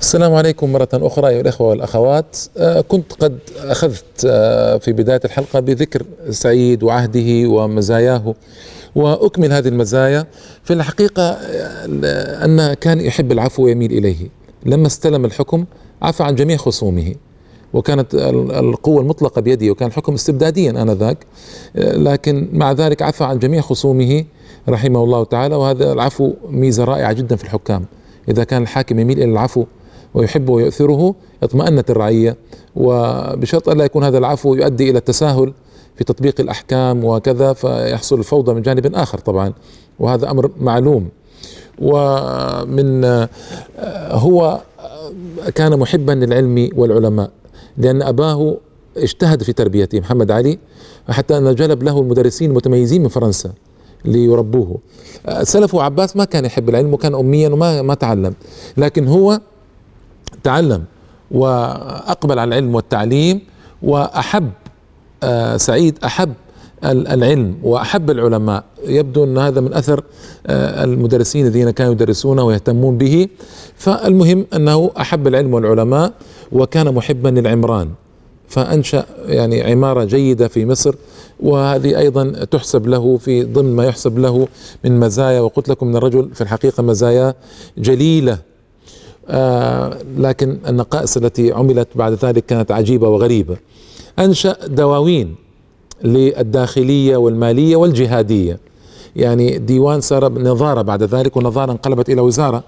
السلام 0.01 0.35
عليكم 0.35 0.73
مرة 0.73 0.89
أخرى 0.95 1.29
أيها 1.29 1.41
الأخوة 1.41 1.69
والأخوات. 1.69 2.37
آه، 2.57 2.81
كنت 2.81 3.13
قد 3.13 3.39
أخذت 3.59 4.21
في 4.81 4.93
بداية 4.93 5.21
الحلقة 5.25 5.61
بذكر 5.61 6.03
سعيد 6.31 6.83
وعهده 6.83 7.49
ومزاياه 7.49 8.35
وأكمل 8.97 9.53
هذه 9.53 9.69
المزايا. 9.69 10.27
في 10.65 10.73
الحقيقة 10.73 11.31
أن 12.45 12.75
كان 12.75 13.01
يحب 13.01 13.33
العفو 13.33 13.65
ويميل 13.65 13.93
إليه. 13.93 14.29
لما 14.67 14.87
استلم 14.87 15.25
الحكم 15.25 15.65
عفى 16.03 16.23
عن 16.23 16.35
جميع 16.35 16.57
خصومه. 16.57 17.15
وكانت 17.75 18.15
القوة 18.15 19.01
المطلقة 19.01 19.41
بيده 19.41 19.71
وكان 19.71 19.89
الحكم 19.89 20.15
استبداديا 20.15 20.71
آنذاك. 20.71 21.27
لكن 21.77 22.49
مع 22.53 22.73
ذلك 22.73 23.03
عفى 23.03 23.25
عن 23.25 23.39
جميع 23.39 23.61
خصومه 23.61 24.25
رحمه 24.69 25.05
الله 25.05 25.25
تعالى 25.25 25.57
وهذا 25.57 25.93
العفو 25.93 26.33
ميزة 26.51 26.85
رائعة 26.85 27.13
جدا 27.13 27.37
في 27.37 27.45
الحكام. 27.45 27.85
إذا 28.29 28.45
كان 28.45 28.63
الحاكم 28.63 28.99
يميل 28.99 29.19
إلى 29.19 29.33
العفو 29.33 29.65
ويحبه 30.15 30.53
ويؤثره 30.53 31.15
اطمأنت 31.43 31.91
الرعية. 31.91 32.37
وبشرط 32.77 33.69
ألا 33.69 33.85
يكون 33.85 34.05
هذا 34.05 34.19
العفو 34.19 34.55
يؤدي 34.55 34.91
إلى 34.91 34.99
التساهل 34.99 35.53
في 35.97 36.05
تطبيق 36.05 36.41
الأحكام 36.41 37.05
وكذا 37.05 37.53
فيحصل 37.53 38.19
الفوضى 38.19 38.55
من 38.55 38.63
جانب 38.63 38.95
آخر 38.95 39.19
طبعا. 39.19 39.53
وهذا 39.99 40.31
أمر 40.31 40.51
معلوم. 40.61 41.09
ومن 41.79 43.05
آه، 43.05 43.29
هو 44.13 44.61
كان 45.55 45.79
محبا 45.79 46.13
للعلم 46.13 46.71
والعلماء. 46.77 47.31
لأن 47.79 48.03
أباه 48.03 48.57
اجتهد 48.97 49.43
في 49.43 49.53
تربيته 49.53 50.01
محمد 50.01 50.31
علي 50.31 50.59
حتى 51.09 51.39
أن 51.39 51.55
جلب 51.55 51.83
له 51.83 52.01
المدرسين 52.01 52.51
المتميزين 52.51 53.03
من 53.03 53.09
فرنسا 53.09 53.53
ليربوه. 54.05 54.79
سلفه 55.43 55.83
عباس 55.83 56.17
ما 56.17 56.25
كان 56.25 56.45
يحب 56.45 56.69
العلم 56.69 56.95
وكان 56.95 57.15
اميا 57.15 57.49
وما 57.49 57.83
ما 57.83 57.95
تعلم 57.95 58.35
لكن 58.77 59.09
هو 59.09 59.41
تعلم 60.43 60.85
وأقبل 61.31 62.39
على 62.39 62.49
العلم 62.49 62.75
والتعليم 62.75 63.41
وأحب 63.83 64.51
آه، 65.23 65.57
سعيد 65.57 65.99
أحب 66.05 66.33
العلم 66.93 67.55
وأحب 67.63 68.11
العلماء. 68.11 68.65
يبدو 68.87 69.25
أن 69.25 69.39
هذا 69.39 69.61
من 69.61 69.75
أثر 69.75 70.05
آه، 70.47 70.85
المدرسين 70.85 71.47
الذين 71.47 71.71
كانوا 71.71 71.93
يدرسونه 71.93 72.45
ويهتمون 72.45 72.99
به. 72.99 73.29
فالمهم 73.77 74.47
أنه 74.55 74.91
أحب 75.01 75.27
العلم 75.27 75.55
والعلماء 75.55 76.13
وكان 76.53 76.95
محبا 76.95 77.29
للعمران. 77.29 77.89
فأنشأ 78.49 79.07
يعني 79.27 79.63
عمارة 79.63 80.05
جيدة 80.05 80.49
في 80.49 80.67
مصر 80.67 80.95
وهذه 81.41 81.99
أيضا 81.99 82.45
تحسب 82.45 82.87
له 82.87 83.17
في 83.17 83.45
ضمن 83.45 83.77
ما 83.77 83.85
يحسب 83.85 84.19
له 84.19 84.49
من 84.85 85.01
مزايا. 85.01 85.41
وقلت 85.41 85.69
لكم 85.69 85.89
أن 85.89 85.97
الرجل 85.97 86.31
في 86.35 86.41
الحقيقة 86.41 86.83
مزايا 86.83 87.35
جليلة. 87.79 88.39
آه 89.29 89.99
لكن 90.19 90.59
النقائص 90.69 91.17
التي 91.17 91.53
عملت 91.53 91.89
بعد 91.95 92.13
ذلك 92.13 92.47
كانت 92.47 92.73
عجيبة 92.73 93.09
وغريبة. 93.09 93.57
أنشأ 94.19 94.57
دواوين. 94.67 95.46
للداخلية 96.05 97.17
والمالية 97.17 97.77
والجهادية. 97.77 98.59
يعني 99.17 99.59
ديوان 99.59 100.01
صار 100.01 100.33
نظارة 100.33 100.83
بعد 100.83 101.03
ذلك 101.03 101.37
ونظارة 101.37 101.73
انقلبت 101.73 102.09
إلى 102.11 102.21
وزارة 102.21 102.63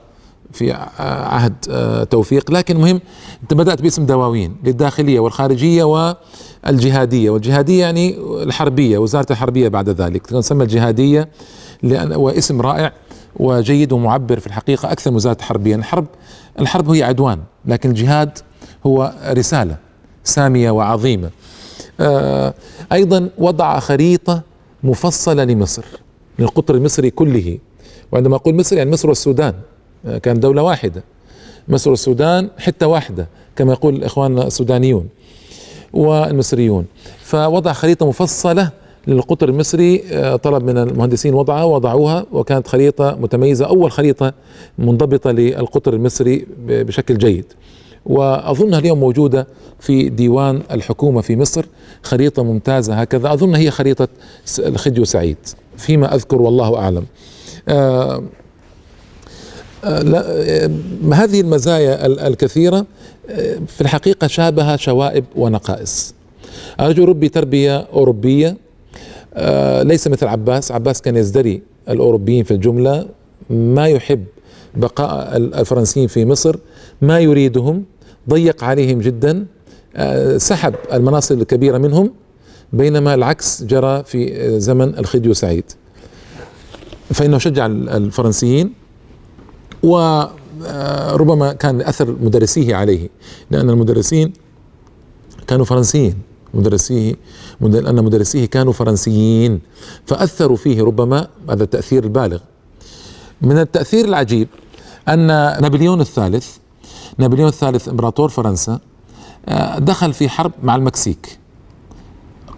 في 0.53 0.73
عهد 0.99 1.55
آه، 1.71 2.05
توفيق. 2.05 2.51
لكن 2.51 2.77
مهم 2.77 3.01
انت 3.43 3.55
بدأت 3.55 3.83
باسم 3.83 4.07
دواوين 4.07 4.57
للداخلية 4.65 5.21
والخارجية 5.21 5.85
والجهادية. 5.85 7.31
والجهادية 7.31 7.81
يعني 7.81 8.19
الحربية 8.43 8.99
وزارة 8.99 9.27
الحربية 9.31 9.69
بعد 9.69 9.89
ذلك. 9.89 10.27
تسمى 10.27 10.63
الجهادية 10.65 11.29
لأن 11.83 12.13
واسم 12.13 12.61
رائع 12.61 12.93
وجيد 13.37 13.93
ومعبر 13.93 14.41
في 14.41 14.47
الحقيقة 14.47 14.93
أكثر 14.93 15.11
من 15.11 15.17
وزارة 15.17 15.37
الحربيه 15.37 15.77
الحرب 15.77 16.07
الحرب 16.61 16.91
هي 16.91 17.03
عدوان 17.03 17.39
لكن 17.65 17.91
الجهاد 17.91 18.39
هو 18.87 19.13
رسالة 19.31 19.77
سامية 20.25 20.71
وعظيمة. 20.71 21.31
آه، 22.01 22.55
أيضا 22.93 23.31
وضع 23.39 23.79
خريطة 23.79 24.43
مفصلة 24.83 25.45
لمصر 25.45 25.85
للقطر 26.39 26.75
المصري 26.75 27.11
كله. 27.11 27.59
وعندما 28.13 28.37
أقول 28.37 28.55
مصر 28.55 28.77
يعني 28.77 28.91
مصر 28.91 29.09
والسودان 29.09 29.55
آه، 30.07 30.19
كان 30.19 30.41
دولة 30.41 30.63
واحدة. 30.63 31.03
مصر 31.69 31.91
والسودان 31.91 32.51
حتة 32.59 32.87
واحدة 32.87 33.29
كما 33.57 33.73
يقول 33.73 33.97
الإخوان 33.97 34.39
السودانيون 34.39 35.09
والمصريون. 35.93 36.87
فوضع 37.23 37.73
خريطة 37.73 38.09
مفصلة 38.09 38.71
للقطر 39.07 39.49
المصري 39.49 40.03
آه، 40.13 40.37
طلب 40.37 40.65
من 40.65 40.79
المهندسين 40.79 41.35
وضعها 41.35 41.65
وضعوها 41.65 42.27
وكانت 42.33 42.69
خريطة 42.69 43.17
متميزة 43.21 43.67
أول 43.67 43.91
خريطة 43.93 44.33
منضبطة 44.79 45.31
للقطر 45.31 45.95
المصري 45.95 46.47
بشكل 46.59 47.19
جيد. 47.19 47.45
واظنها 48.09 48.79
اليوم 48.79 49.01
موجودة 49.01 49.47
في 49.81 50.09
ديوان 50.09 50.63
الحكومة 50.71 51.21
في 51.21 51.37
مصر 51.37 51.67
خريطة 52.03 52.43
ممتازة 52.43 52.95
هكذا. 52.95 53.33
أظن 53.33 53.55
هي 53.55 53.71
خريطة 53.71 54.09
الخديو 54.59 55.05
سعيد 55.05 55.37
فيما 55.77 56.15
أذكر 56.15 56.43
والله 56.43 56.77
أعلم. 56.79 57.05
آه 57.69 58.23
آه، 59.85 60.03
آه، 60.15 60.71
هذه 61.13 61.41
المزايا 61.41 62.07
الكثيرة 62.07 62.87
آه، 63.31 63.59
في 63.67 63.81
الحقيقة 63.81 64.27
شابها 64.27 64.77
شوائب 64.77 65.25
ونقائص. 65.37 66.15
الرجل 66.81 67.05
ربي 67.05 67.29
تربية 67.29 67.87
أوروبية 67.93 68.57
ليس 69.83 70.09
مثل 70.09 70.27
عباس. 70.27 70.73
عباس 70.73 71.03
كان 71.03 71.17
يزدري 71.17 71.63
الأوروبيين 71.89 72.45
في 72.45 72.51
الجملة 72.51 73.07
ما 73.51 73.89
يحب 73.89 74.25
بقاء 74.75 75.37
الفرنسيين 75.37 76.09
في 76.09 76.25
مصر 76.25 76.57
ما 77.03 77.21
يريدهم 77.21 77.85
ضيق 78.29 78.65
عليهم 78.65 78.99
جدا 78.99 79.47
سحب 80.37 80.75
المناصب 80.93 81.41
الكبيرة 81.41 81.79
منهم 81.79 82.13
بينما 82.73 83.15
العكس 83.15 83.63
جرى 83.63 84.05
في 84.05 84.51
زمن 84.61 84.99
الخديو 84.99 85.35
سعيد 85.35 85.65
فإنه 87.11 87.39
شجع 87.39 87.67
الفرنسيين 87.67 88.73
وربما 89.83 91.53
كان 91.53 91.81
أثر 91.81 92.17
مدرسيه 92.21 92.75
عليه 92.75 93.09
لأن 93.51 93.71
المدرسين 93.71 94.33
كانوا 95.47 95.65
فرنسيين. 95.65 96.15
مدرسيه 96.55 97.15
لأن 97.61 98.05
مدرسيه 98.05 98.47
كانوا 98.47 98.73
فرنسيين 98.73 99.61
فأثروا 100.07 100.57
فيه 100.57 100.83
ربما 100.83 101.29
هذا 101.51 101.65
التأثير 101.65 102.05
البالغ. 102.05 102.39
من 103.43 103.59
التأثير 103.59 104.05
العجيب 104.05 104.49
أن 105.09 105.27
نابليون 105.27 106.01
الثالث 106.01 106.57
نابليون 107.19 107.49
الثالث 107.49 107.89
إمبراطور 107.89 108.29
فرنسا 108.29 108.79
آه، 109.47 109.79
دخل 109.79 110.13
في 110.13 110.29
حرب 110.29 110.53
مع 110.63 110.77
المكسيك 110.77 111.39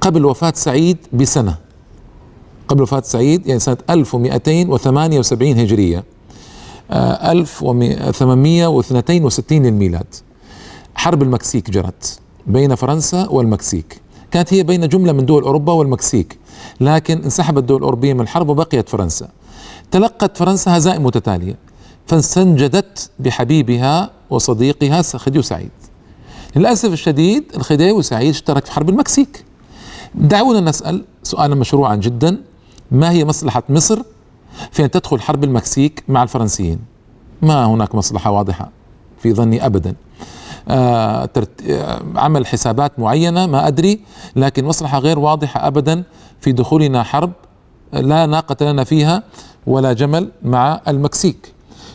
قبل 0.00 0.24
وفاة 0.24 0.52
سعيد 0.56 0.96
بسنة. 1.12 1.56
قبل 2.68 2.82
وفاة 2.82 3.00
سعيد 3.00 3.46
يعني 3.46 3.60
سنة 3.60 3.76
1278 3.90 5.58
هجرية 5.58 6.04
1862 6.92 9.62
للميلاد. 9.62 10.06
حرب 10.94 11.22
المكسيك 11.22 11.70
جرت 11.70 12.18
بين 12.46 12.74
فرنسا 12.74 13.28
والمكسيك. 13.28 14.00
كانت 14.30 14.54
هي 14.54 14.62
بين 14.62 14.88
جملة 14.88 15.12
من 15.12 15.26
دول 15.26 15.42
أوروبا 15.42 15.72
والمكسيك 15.72 16.38
لكن 16.80 17.22
انسحبت 17.22 17.58
الدول 17.58 17.78
الأوروبية 17.78 18.12
من 18.12 18.20
الحرب 18.20 18.48
وبقيت 18.48 18.88
فرنسا. 18.88 19.28
تلقت 19.90 20.36
فرنسا 20.36 20.76
هزائم 20.76 21.04
متتالية 21.04 21.56
فاستنجدت 22.06 23.10
بحبيبها 23.18 24.10
وصديقها 24.30 25.02
خديو 25.02 25.42
سعيد 25.42 25.70
للأسف 26.56 26.92
الشديد 26.92 27.44
الخديوي 27.56 28.02
سعيد 28.02 28.30
اشترك 28.30 28.64
في 28.66 28.72
حرب 28.72 28.88
المكسيك. 28.88 29.44
دعونا 30.14 30.60
نسأل 30.60 31.04
سؤالا 31.22 31.54
مشروعا 31.54 31.96
جدا. 31.96 32.42
ما 32.90 33.10
هي 33.10 33.24
مصلحة 33.24 33.62
مصر 33.68 34.02
في 34.70 34.84
أن 34.84 34.90
تدخل 34.90 35.20
حرب 35.20 35.44
المكسيك 35.44 36.04
مع 36.08 36.22
الفرنسيين؟ 36.22 36.78
ما 37.42 37.64
هناك 37.64 37.94
مصلحة 37.94 38.30
واضحة 38.30 38.70
في 39.18 39.32
ظني 39.32 39.66
أبدا. 39.66 39.94
آه 40.68 41.28
عمل 42.16 42.46
حسابات 42.46 42.98
معينة 42.98 43.46
ما 43.46 43.68
أدري 43.68 44.00
لكن 44.36 44.64
مصلحة 44.64 44.98
غير 44.98 45.18
واضحة 45.18 45.66
أبدا 45.66 46.02
في 46.40 46.52
دخولنا 46.52 47.02
حرب 47.02 47.32
لا 47.92 48.26
ناقة 48.26 48.72
لنا 48.72 48.84
فيها 48.84 49.22
ولا 49.66 49.92
جمل 49.92 50.30
مع 50.42 50.80
المكسيك. 50.88 51.52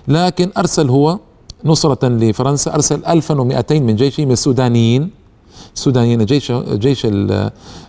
لكن 0.08 0.52
أرسل 0.58 0.90
هو 0.90 1.20
نصرة 1.64 2.08
لفرنسا 2.08 2.74
أرسل 2.74 3.06
1200 3.06 3.80
من 3.80 3.96
جيشه 3.96 4.26
من 4.26 4.32
السودانيين. 4.32 5.10
السودانيين 5.76 6.26
جيش 6.26 6.52
جيش 6.52 7.08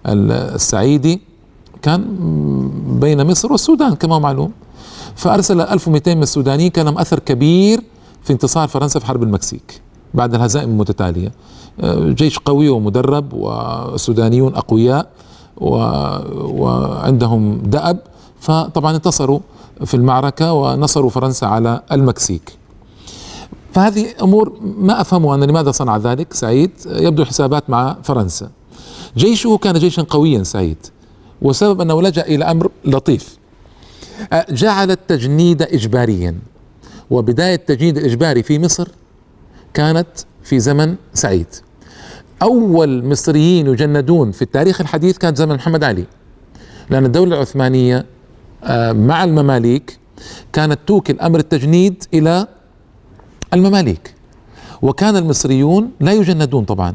السعيدي 0.07 1.21
كان 1.83 2.05
بين 3.01 3.27
مصر 3.27 3.53
والسودان 3.53 3.95
كما 3.95 4.19
معلوم. 4.19 4.53
فأرسل 5.15 5.61
1200 5.61 6.15
من 6.15 6.23
السودانيين. 6.23 6.71
كان 6.71 6.85
لهم 6.85 6.99
أثر 6.99 7.19
كبير 7.19 7.81
في 8.23 8.33
انتصار 8.33 8.69
فرنسا 8.69 9.01
في 9.01 9.07
حرب 9.07 9.23
المكسيك 9.23 9.81
بعد 10.15 10.35
الهزائم 10.35 10.71
المتتالية. 10.71 11.33
جيش 11.85 12.39
قوي 12.39 12.69
ومدرب 12.69 13.33
وسودانيون 13.33 14.55
أقوياء 14.55 15.09
وعندهم 15.57 17.59
دأب. 17.59 17.99
فطبعا 18.41 18.97
انتصروا 18.97 19.41
في 19.85 19.95
المعركة 19.95 20.53
ونصروا 20.53 21.11
فرنسا 21.11 21.47
على 21.47 21.81
المكسيك. 21.93 22.53
فهذه 23.77 24.07
أمور 24.23 24.59
ما 24.63 25.01
أفهمها 25.01 25.35
أن 25.35 25.45
لماذا 25.45 25.71
صنع 25.71 25.97
ذلك 25.97 26.33
سعيد؟ 26.33 26.71
يبدو 26.87 27.25
حسابات 27.25 27.71
مع 27.71 27.97
فرنسا. 28.03 28.51
جيشه 29.17 29.57
كان 29.57 29.75
جيشا 29.75 30.03
قويا 30.03 30.43
سعيد. 30.43 30.77
وسبب 31.43 31.81
أنه 31.81 32.03
لجأ 32.03 32.23
إلى 32.23 32.45
أمر 32.45 32.71
لطيف. 32.85 33.39
جعل 34.51 34.91
التجنيد 34.91 35.63
إجباريا. 35.63 36.35
وبداية 37.11 37.55
التجنيد 37.55 37.99
الإجباري 37.99 38.43
في 38.43 38.59
مصر 38.59 38.89
كانت 39.75 40.09
في 40.45 40.61
زمن 40.61 40.95
سعيد. 41.15 41.47
أول 42.43 43.05
مصريين 43.05 43.67
يجندون 43.67 44.33
في 44.33 44.43
التاريخ 44.43 44.81
الحديث 44.81 45.19
كانت 45.19 45.37
زمن 45.37 45.55
محمد 45.55 45.85
علي. 45.85 46.05
لأن 46.91 47.05
الدولة 47.05 47.35
العثمانية 47.37 48.07
آه، 48.65 48.93
مع 48.93 49.25
المماليك 49.25 49.99
كانت 50.53 50.79
توكل 50.87 51.21
أمر 51.21 51.39
التجنيد 51.39 52.05
إلى 52.15 52.47
المماليك. 53.55 54.15
وكان 54.83 55.17
المصريون 55.17 55.91
لا 56.01 56.13
يجندون 56.13 56.65
طبعا 56.65 56.95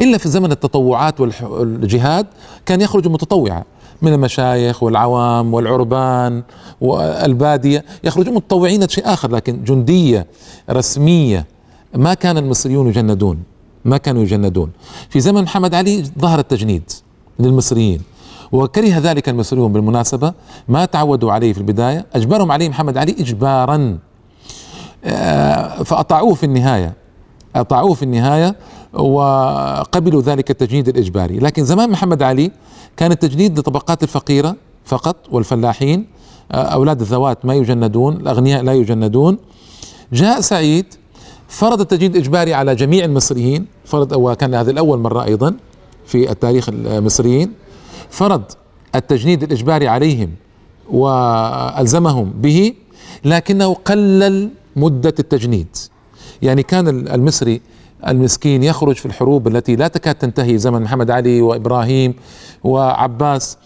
إلا 0.00 0.18
في 0.18 0.28
زمن 0.28 0.52
التطوعات 0.52 1.20
والجهاد 1.20 2.26
كان 2.66 2.80
يخرج 2.80 3.08
متطوعا 3.08 3.64
من 4.02 4.12
المشايخ 4.12 4.82
والعوام 4.82 5.54
والعربان 5.54 6.42
والبادية 6.80 7.84
يخرجون 8.04 8.34
متطوعين 8.34 8.88
شيء 8.88 9.12
آخر 9.12 9.30
لكن 9.30 9.64
جندية 9.64 10.26
رسمية 10.70 11.46
ما 11.94 12.14
كان 12.14 12.38
المصريون 12.38 12.88
يجندون 12.88 13.38
ما 13.84 13.96
كانوا 13.96 14.22
يجندون. 14.22 14.70
في 15.10 15.20
زمن 15.20 15.42
محمد 15.42 15.74
علي 15.74 16.04
ظهر 16.18 16.38
التجنيد 16.38 16.90
للمصريين 17.38 18.00
وكره 18.52 18.98
ذلك 18.98 19.28
المصريون 19.28 19.72
بالمناسبة 19.72 20.34
ما 20.68 20.84
تعودوا 20.84 21.32
عليه 21.32 21.52
في 21.52 21.58
البداية. 21.58 22.06
أجبرهم 22.14 22.52
عليه 22.52 22.68
محمد 22.68 22.98
علي 22.98 23.16
إجبارا. 23.18 23.98
فأطاعوه 25.84 26.34
في 26.34 26.44
النهاية. 26.44 26.94
أطاعوه 27.56 27.94
في 27.94 28.02
النهاية 28.02 28.56
وقبلوا 28.92 30.22
ذلك 30.22 30.50
التجنيد 30.50 30.88
الإجباري. 30.88 31.38
لكن 31.38 31.64
زمان 31.64 31.90
محمد 31.90 32.22
علي 32.22 32.50
كان 32.96 33.12
التجنيد 33.12 33.56
للطبقات 33.56 34.02
الفقيرة 34.02 34.56
فقط 34.84 35.16
والفلاحين 35.30 36.06
آه، 36.52 36.56
أولاد 36.56 37.00
الذوات 37.00 37.44
ما 37.44 37.54
يجندون 37.54 38.16
الأغنياء 38.16 38.62
لا 38.62 38.72
يجندون. 38.72 39.38
جاء 40.12 40.40
سعيد 40.40 40.86
فرض 41.48 41.80
التجنيد 41.80 42.16
الإجباري 42.16 42.54
على 42.54 42.74
جميع 42.74 43.04
المصريين 43.04 43.66
فرض 43.84 44.12
وكان 44.12 44.54
هذه 44.54 44.70
الأول 44.70 44.98
مرة 44.98 45.24
أيضا 45.24 45.54
في 46.06 46.30
التاريخ 46.30 46.68
المصريين. 46.68 47.52
فرض 48.10 48.42
التجنيد 48.94 49.42
الإجباري 49.42 49.88
عليهم 49.88 50.30
وألزمهم 50.90 52.30
به 52.30 52.74
لكنه 53.24 53.74
قلل 53.74 54.50
مدة 54.76 55.14
التجنيد. 55.18 55.76
يعني 56.42 56.62
كان 56.62 56.88
المصري 57.08 57.60
المسكين 58.06 58.62
يخرج 58.62 58.96
في 58.96 59.06
الحروب 59.06 59.48
التي 59.48 59.76
لا 59.76 59.88
تكاد 59.88 60.14
تنتهي 60.14 60.58
زمن 60.58 60.82
محمد 60.82 61.10
علي 61.10 61.42
وإبراهيم 61.42 62.14
وعباس 62.64 63.56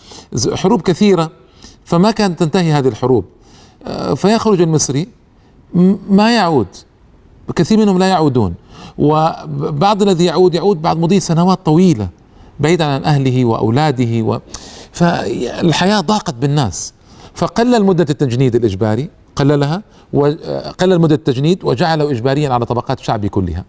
حروب 0.54 0.82
كثيرة 0.82 1.30
فما 1.84 2.10
كانت 2.10 2.38
تنتهي 2.40 2.72
هذه 2.72 2.88
الحروب. 2.88 3.24
آه، 3.86 4.14
فيخرج 4.14 4.60
المصري 4.60 5.08
ما 6.10 6.34
يعود. 6.36 6.66
كثير 7.56 7.78
منهم 7.78 7.98
لا 7.98 8.06
يعودون. 8.06 8.54
وبعض 8.98 10.02
الذي 10.02 10.24
يعود 10.24 10.54
يعود 10.54 10.82
بعد 10.82 10.96
مضي 10.96 11.20
سنوات 11.20 11.58
طويلة 11.66 12.08
بعيدا 12.60 12.84
عن 12.84 13.04
أهله 13.04 13.44
وأولاده 13.44 14.22
و 14.22 14.38
فالحياة 14.92 16.00
ضاقت 16.00 16.34
بالناس. 16.34 16.92
فقلل 17.34 17.84
مده 17.84 18.06
التجنيد 18.10 18.54
الإجباري. 18.54 19.10
قللها 19.36 19.82
وقلل 20.12 20.98
مدة 21.00 21.14
التجنيد 21.14 21.64
وجعله 21.64 22.10
اجباريا 22.10 22.50
على 22.50 22.66
طبقات 22.66 23.00
الشعب 23.00 23.26
كلها. 23.26 23.64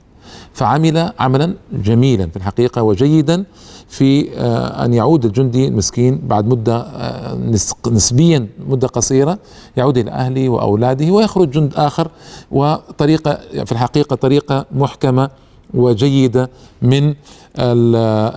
فعمل 0.54 1.12
عملا 1.20 1.54
جميلا 1.72 2.28
في 2.28 2.38
الحقيقة 2.38 2.84
وجيدا 2.84 3.44
في 3.88 4.30
آه، 4.38 4.86
أن 4.86 4.94
يعود 4.94 5.26
الجندي 5.26 5.68
المسكين 5.68 6.22
بعد 6.28 6.48
مدة 6.48 6.78
آه، 6.78 7.52
نسبيا 7.88 8.48
مدة 8.68 8.88
قصيرة 8.88 9.40
يعود 9.78 9.98
إلى 9.98 10.12
أهله 10.12 10.50
وأولاده 10.50 11.12
ويخرج 11.12 11.52
جند 11.52 11.74
آخر 11.76 12.12
وطريقة 12.52 13.40
في 13.66 13.72
الحقيقة 13.72 14.16
طريقة 14.16 14.66
محكمة 14.72 15.30
وجيدة 15.74 16.50
من 16.82 17.16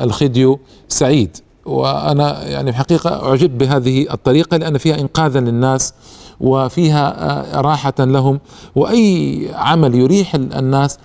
الخديو 0.03 0.59
سعيد. 0.88 1.37
وأنا 1.66 2.49
يعني 2.49 2.73
في 2.73 2.79
الحقيقة 2.79 3.29
أعجبت 3.29 3.51
بهذه 3.51 4.07
الطريقة 4.12 4.57
لأن 4.57 4.79
فيها 4.79 5.01
إنقاذا 5.01 5.40
للناس 5.40 5.95
وفيها 6.40 7.31
آه، 7.57 7.61
راحة 7.61 7.94
لهم. 7.98 8.40
وأي 8.74 9.48
عمل 9.55 9.94
يريح 9.94 10.35
الناس 10.35 10.98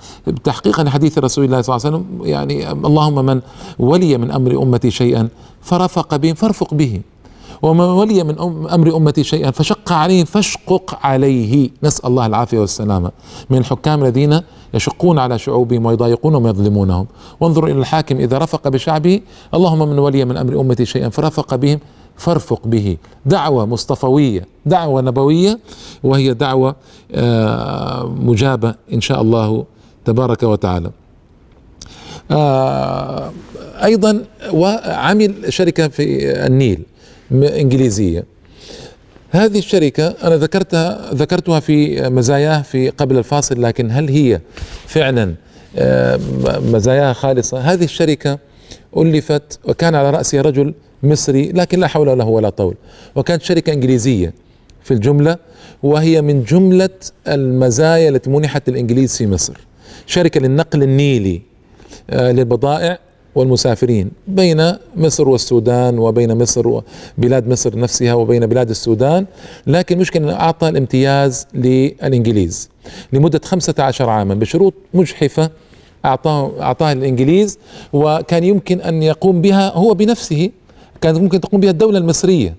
تحقيقا 0.43 0.89
حديث 0.89 1.17
رسول 1.17 1.45
الله 1.45 1.61
صلى 1.61 1.75
الله 1.75 1.85
عليه 1.85 1.97
وسلم 1.97 2.27
يعني 2.27 2.71
اللهم 2.71 3.25
من 3.25 3.41
ولي 3.79 4.17
من 4.17 4.31
أمر 4.31 4.63
أمتي 4.63 4.91
شيئا 4.91 5.27
فرفق 5.61 6.15
بهم 6.15 6.33
فارفق 6.33 6.73
به. 6.73 7.01
ومن 7.61 7.85
ولي 7.85 8.23
من 8.23 8.39
أمر 8.69 8.97
أمتي 8.97 9.23
شيئا 9.23 9.51
فشق 9.51 9.91
عليه 9.91 10.23
فاشقق 10.23 10.99
عليه. 11.03 11.69
نسأل 11.83 12.09
الله 12.09 12.25
العافية 12.25 12.59
والسلامة. 12.59 13.11
من 13.49 13.57
الحكام 13.57 14.03
الذين 14.03 14.41
يشقون 14.75 15.19
على 15.19 15.39
شعوبهم 15.39 15.85
ويضايقونهم 15.85 16.45
ويظلمونهم 16.45 17.07
وانظر 17.39 17.65
إلى 17.65 17.79
الحاكم 17.79 18.15
إذا 18.15 18.37
رفق 18.37 18.67
بشعبه 18.67 19.21
اللهم 19.53 19.89
من 19.89 19.99
ولي 19.99 20.25
من 20.25 20.37
أمر 20.37 20.61
أمتي 20.61 20.85
شيئا 20.85 21.09
فرفق 21.09 21.55
بهم 21.55 21.79
فارفق 22.17 22.67
به. 22.67 22.97
دعوة 23.25 23.65
مصطفوية 23.65 24.45
دعوة 24.65 25.01
نبوية 25.01 25.59
وهي 26.03 26.33
دعوة 26.33 26.75
آه، 27.15 28.15
مجابة 28.19 28.75
إن 28.93 29.01
شاء 29.01 29.21
الله 29.21 29.65
تبارك 30.05 30.43
وتعالى. 30.43 30.91
آه، 32.31 33.31
أيضا 33.83 34.23
وعمل 34.51 35.53
شركة 35.53 35.87
في 35.87 36.31
النيل 36.45 36.79
إنجليزية. 37.31 38.25
هذه 39.31 39.57
الشركة 39.57 40.07
أنا 40.23 40.35
ذكرتها 40.35 41.13
ذكرتها 41.13 41.59
في 41.59 42.01
مزاياه 42.09 42.61
في 42.61 42.89
قبل 42.89 43.17
الفاصل 43.17 43.61
لكن 43.61 43.91
هل 43.91 44.09
هي 44.09 44.41
فعلا 44.87 45.35
آه، 45.77 46.19
مزاياها 46.45 47.13
خالصة؟ 47.13 47.57
هذه 47.59 47.83
الشركة 47.83 48.39
ألفت 48.97 49.59
وكان 49.65 49.95
على 49.95 50.09
راسها 50.09 50.41
رجل 50.41 50.73
مصري 51.05 51.51
لكن 51.51 51.79
لا 51.79 51.87
حول 51.87 52.17
له 52.17 52.25
ولا 52.27 52.49
طول. 52.49 52.75
وكانت 53.15 53.41
شركة 53.41 53.73
إنجليزية 53.73 54.33
في 54.83 54.93
الجملة 54.93 55.37
وهي 55.83 56.21
من 56.21 56.43
جملة 56.43 56.89
المزايا 57.27 58.09
التي 58.09 58.29
منحت 58.29 58.69
للانجليز 58.69 59.17
في 59.17 59.27
مصر. 59.27 59.53
شركة 60.05 60.39
للنقل 60.39 60.83
النيلي 60.83 61.41
آه، 62.09 62.31
للبضائع 62.31 62.99
والمسافرين 63.35 64.11
بين 64.27 64.71
مصر 64.95 65.29
والسودان 65.29 65.99
وبين 65.99 66.37
مصر 66.37 66.67
وبلاد 66.67 67.47
مصر 67.47 67.77
نفسها 67.79 68.13
وبين 68.13 68.45
بلاد 68.45 68.69
السودان. 68.69 69.25
لكن 69.67 69.97
مشكلة 69.97 70.33
أعطى 70.33 70.69
الامتياز 70.69 71.47
للإنجليز. 71.53 72.69
لمدة 73.13 73.41
15 73.45 74.09
عاما 74.09 74.33
بشروط 74.33 74.73
مجحفة 74.93 75.49
أعطاه 76.05 76.51
أعطاها 76.61 76.91
الإنجليز 76.93 77.59
وكان 77.93 78.43
يمكن 78.43 78.81
أن 78.81 79.03
يقوم 79.03 79.41
بها 79.41 79.69
هو 79.71 79.93
بنفسه. 79.93 80.49
كانت 81.01 81.17
ممكن 81.17 81.41
تقوم 81.41 81.61
بها 81.61 81.69
الدولة 81.71 81.97
المصرية. 81.97 82.55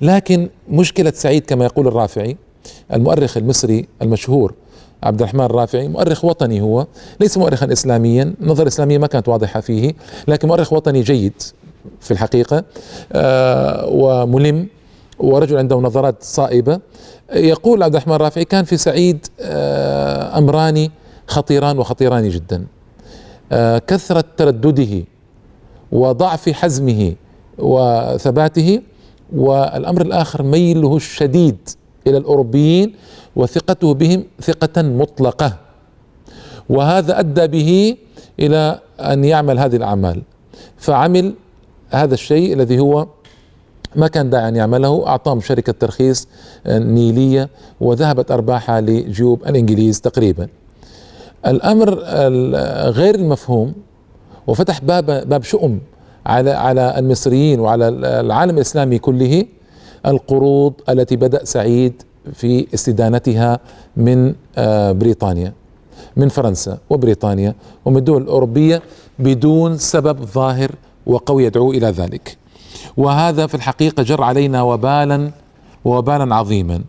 لكن 0.00 0.48
مشكلة 0.68 1.12
سعيد 1.14 1.44
كما 1.46 1.64
يقول 1.64 1.86
الرافعي 1.86 2.36
المؤرخ 2.92 3.36
المصري 3.36 3.86
المشهور 4.02 4.54
عبد 5.02 5.20
الرحمن 5.20 5.44
الرافعي 5.44 5.88
مؤرخ 5.88 6.24
وطني 6.24 6.60
هو 6.60 6.86
ليس 7.20 7.38
مؤرخا 7.38 7.72
اسلاميا 7.72 8.34
النظرة 8.40 8.62
الاسلامية 8.62 8.98
ما 8.98 9.06
كانت 9.06 9.28
واضحة 9.28 9.60
فيه 9.60 9.92
لكن 10.28 10.48
مؤرخ 10.48 10.72
وطني 10.72 11.00
جيد 11.02 11.32
في 12.00 12.10
الحقيقة 12.10 12.64
آه 13.12 13.86
وملم 13.88 14.66
ورجل 15.18 15.56
عنده 15.58 15.76
نظرات 15.76 16.16
صائبة. 16.22 16.80
يقول 17.32 17.82
عبد 17.82 17.94
الرحمن 17.94 18.14
الرافعي 18.14 18.44
كان 18.44 18.64
في 18.64 18.76
سعيد 18.76 19.26
آه 19.40 20.38
أمران 20.38 20.88
خطيران 21.26 21.78
وخطيران 21.78 22.28
جدا. 22.28 22.66
آه 23.52 23.78
كثرة 23.78 24.24
تردده 24.36 25.04
وضعف 25.92 26.48
حزمه 26.48 27.14
وثباته 27.58 28.82
والأمر 29.36 30.02
الآخر 30.02 30.42
ميله 30.42 30.96
الشديد 30.96 31.56
إلى 32.06 32.16
الأوروبيين 32.18 32.94
وثقته 33.36 33.94
بهم 33.94 34.24
ثقة 34.40 34.82
مطلقة. 34.82 35.56
وهذا 36.68 37.18
أدى 37.20 37.46
به 37.46 37.96
إلى 38.40 38.80
أن 39.00 39.24
يعمل 39.24 39.58
هذه 39.58 39.76
الأعمال. 39.76 40.22
فعمل 40.76 41.34
هذا 41.90 42.14
الشيء 42.14 42.52
الذي 42.52 42.78
هو 42.80 43.06
ما 43.96 44.08
كان 44.08 44.30
داعي 44.30 44.48
أن 44.48 44.56
يعمله 44.56 45.06
أعطاهم 45.06 45.40
شركة 45.40 45.72
ترخيص 45.72 46.28
نيلية 46.66 47.48
وذهبت 47.80 48.30
أرباحها 48.30 48.80
لجيوب 48.80 49.42
الإنجليز 49.42 50.00
تقريبا. 50.00 50.48
الأمر 51.46 51.94
غير 52.90 53.14
المفهوم 53.14 53.72
وفتح 54.46 54.80
باب 54.80 55.28
باب 55.28 55.42
شؤم 55.42 55.80
على 56.26 56.50
على 56.50 56.98
المصريين 56.98 57.60
وعلى 57.60 57.88
العالم 58.20 58.56
الإسلامي 58.56 58.98
كله 58.98 59.44
القروض 60.06 60.72
التي 60.88 61.16
بدأ 61.16 61.44
سعيد 61.44 62.02
في 62.34 62.66
استدانتها 62.74 63.58
من 63.96 64.34
آه، 64.56 64.92
بريطانيا 64.92 65.52
من 66.16 66.28
فرنسا 66.28 66.78
وبريطانيا 66.90 67.54
ومن 67.84 67.96
الدول 67.96 68.22
الأوروبية 68.22 68.82
بدون 69.18 69.78
سبب 69.78 70.24
ظاهر 70.24 70.70
وقوي 71.06 71.44
يدعو 71.44 71.70
إلى 71.72 71.86
ذلك. 71.86 72.36
وهذا 72.96 73.46
في 73.46 73.54
الحقيقة 73.54 74.02
جر 74.02 74.22
علينا 74.22 74.62
وبالا 74.62 75.30
وبالا 75.84 76.34
عظيما. 76.34 76.82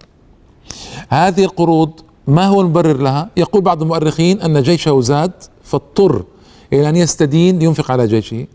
هذه 1.09 1.43
القروض 1.43 1.91
ما 2.27 2.45
هو 2.45 2.61
المبرر 2.61 2.97
لها؟ 2.97 3.29
يقول 3.37 3.61
بعض 3.61 3.81
المؤرخين 3.81 4.41
أن 4.41 4.61
جيشه 4.61 5.01
زاد 5.01 5.31
فاضطر 5.63 6.23
إلى 6.73 6.89
أن 6.89 6.95
يستدين 6.95 7.59
لينفق 7.59 7.91
على 7.91 8.07
جيشه. 8.07 8.45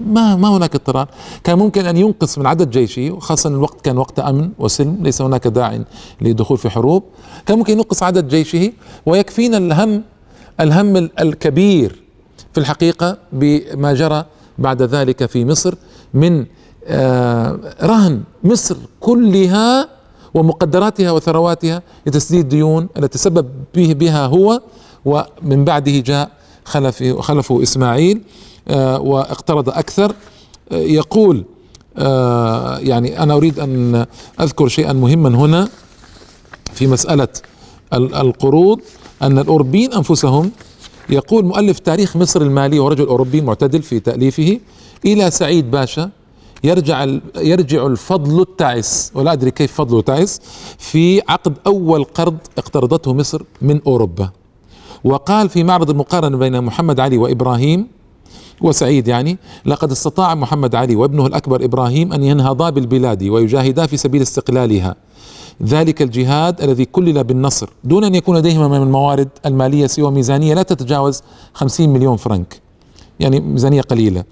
ما 0.00 0.36
ما 0.36 0.56
هناك 0.56 0.74
اضطرار. 0.74 1.08
كان 1.44 1.58
ممكن 1.58 1.86
أن 1.86 1.96
ينقص 1.96 2.38
من 2.38 2.46
عدد 2.46 2.70
جيشه 2.70 3.10
وخاصة 3.10 3.50
الوقت 3.50 3.80
كان 3.84 3.98
وقت 3.98 4.18
أمن 4.18 4.50
وسلم 4.58 4.98
ليس 5.02 5.22
هناك 5.22 5.46
داع 5.46 5.80
للدخول 6.20 6.58
في 6.58 6.70
حروب. 6.70 7.02
كان 7.46 7.58
ممكن 7.58 7.72
ينقص 7.72 8.02
عدد 8.02 8.28
جيشه 8.28 8.72
ويكفينا 9.06 9.56
الهم 9.58 10.02
الهم 10.60 10.96
الكبير 10.96 12.02
في 12.52 12.60
الحقيقة 12.60 13.18
بما 13.32 13.94
جرى 13.94 14.24
بعد 14.58 14.82
ذلك 14.82 15.26
في 15.26 15.44
مصر 15.44 15.74
من 16.14 16.46
آه 16.86 17.58
رهن 17.82 18.22
مصر 18.44 18.76
كلها 19.00 19.88
ومقدراتها 20.34 21.10
وثرواتها 21.10 21.82
لتسديد 22.06 22.48
ديون 22.48 22.88
التي 22.96 23.18
تسبب 23.18 23.46
به 23.74 23.92
بها 23.92 24.26
هو 24.26 24.60
ومن 25.04 25.64
بعده 25.64 25.98
جاء 25.98 26.30
خلفه 26.64 27.20
خلفه 27.20 27.62
إسماعيل 27.62 28.20
آه، 28.68 29.00
واقترض 29.00 29.68
أكثر. 29.68 30.14
آه، 30.72 30.76
يقول 30.76 31.44
آه، 31.98 32.78
يعني 32.78 33.22
أنا 33.22 33.34
أريد 33.34 33.58
أن 33.58 34.06
أذكر 34.40 34.68
شيئا 34.68 34.92
مهما 34.92 35.28
هنا 35.28 35.68
في 36.74 36.86
مسألة 36.86 37.28
القروض. 37.92 38.80
أن 39.22 39.38
الأوروبيين 39.38 39.92
أنفسهم 39.92 40.50
يقول 41.10 41.44
مؤلف 41.44 41.78
تاريخ 41.78 42.16
مصر 42.16 42.42
المالي 42.42 42.78
ورجل 42.78 43.06
أوروبي 43.06 43.40
معتدل 43.40 43.82
في 43.82 44.00
تأليفه 44.00 44.60
إلى 45.04 45.30
سعيد 45.30 45.70
باشا 45.70 46.10
يرجع 46.64 47.06
يرجع 47.36 47.86
الفضل 47.86 48.40
التعس 48.40 49.12
ولا 49.14 49.32
أدري 49.32 49.50
كيف 49.50 49.72
فضله 49.72 50.02
تعس 50.02 50.40
في 50.78 51.22
عقد 51.28 51.54
أول 51.66 52.04
قرض 52.04 52.36
اقترضته 52.58 53.14
مصر 53.14 53.42
من 53.62 53.80
أوروبا. 53.86 54.30
وقال 55.04 55.48
في 55.48 55.64
معرض 55.64 55.90
المقارنة 55.90 56.36
بين 56.36 56.64
محمد 56.64 57.00
علي 57.00 57.18
وإبراهيم 57.18 57.86
وسعيد 58.60 59.08
يعني 59.08 59.38
لقد 59.66 59.90
استطاع 59.90 60.34
محمد 60.34 60.74
علي 60.74 60.96
وابنه 60.96 61.26
الأكبر 61.26 61.64
إبراهيم 61.64 62.12
أن 62.12 62.22
ينهضا 62.22 62.70
بالبلاد 62.70 63.22
ويجاهدا 63.24 63.86
في 63.86 63.96
سبيل 63.96 64.22
استقلالها. 64.22 64.96
ذلك 65.62 66.02
الجهاد 66.02 66.62
الذي 66.62 66.84
كلل 66.84 67.24
بالنصر 67.24 67.68
دون 67.84 68.04
أن 68.04 68.14
يكون 68.14 68.36
لديهما 68.36 68.68
من 68.68 68.76
الموارد 68.76 69.28
المالية 69.46 69.86
سوى 69.86 70.10
ميزانية 70.10 70.54
لا 70.54 70.62
تتجاوز 70.62 71.22
خمسين 71.54 71.92
مليون 71.92 72.16
فرنك. 72.16 72.60
يعني 73.20 73.40
ميزانية 73.40 73.80
قليلة. 73.80 74.24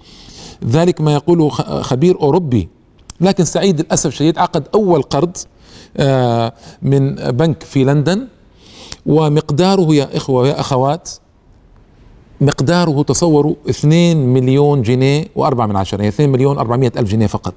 ذلك 0.65 1.01
ما 1.01 1.13
يقوله 1.13 1.49
خبير 1.81 2.21
أوروبي. 2.21 2.69
لكن 3.21 3.45
سعيد 3.45 3.81
للأسف 3.81 4.05
الشديد 4.05 4.37
عقد 4.37 4.67
أول 4.73 5.01
قرض 5.01 5.37
آه، 5.97 6.53
من 6.81 7.15
بنك 7.15 7.63
في 7.63 7.83
لندن 7.83 8.27
ومقداره 9.05 9.93
يا 9.95 10.17
إخوة 10.17 10.41
ويا 10.41 10.59
أخوات 10.59 11.09
مقداره 12.41 13.03
تصوروا 13.03 13.55
2 13.69 14.17
مليون 14.17 14.81
جنيه 14.81 15.25
و4 15.37 15.53
من 15.53 15.75
عشرة 15.75 15.97
يعني 15.97 16.07
2 16.07 16.29
مليون 16.29 16.57
400 16.57 16.91
ألف 16.97 17.09
جنيه 17.09 17.27
فقط. 17.27 17.53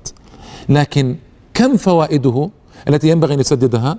لكن 0.69 1.17
كم 1.55 1.77
فوائده 1.77 2.51
التي 2.89 3.09
ينبغي 3.09 3.35
أن 3.35 3.41
يسددها 3.41 3.99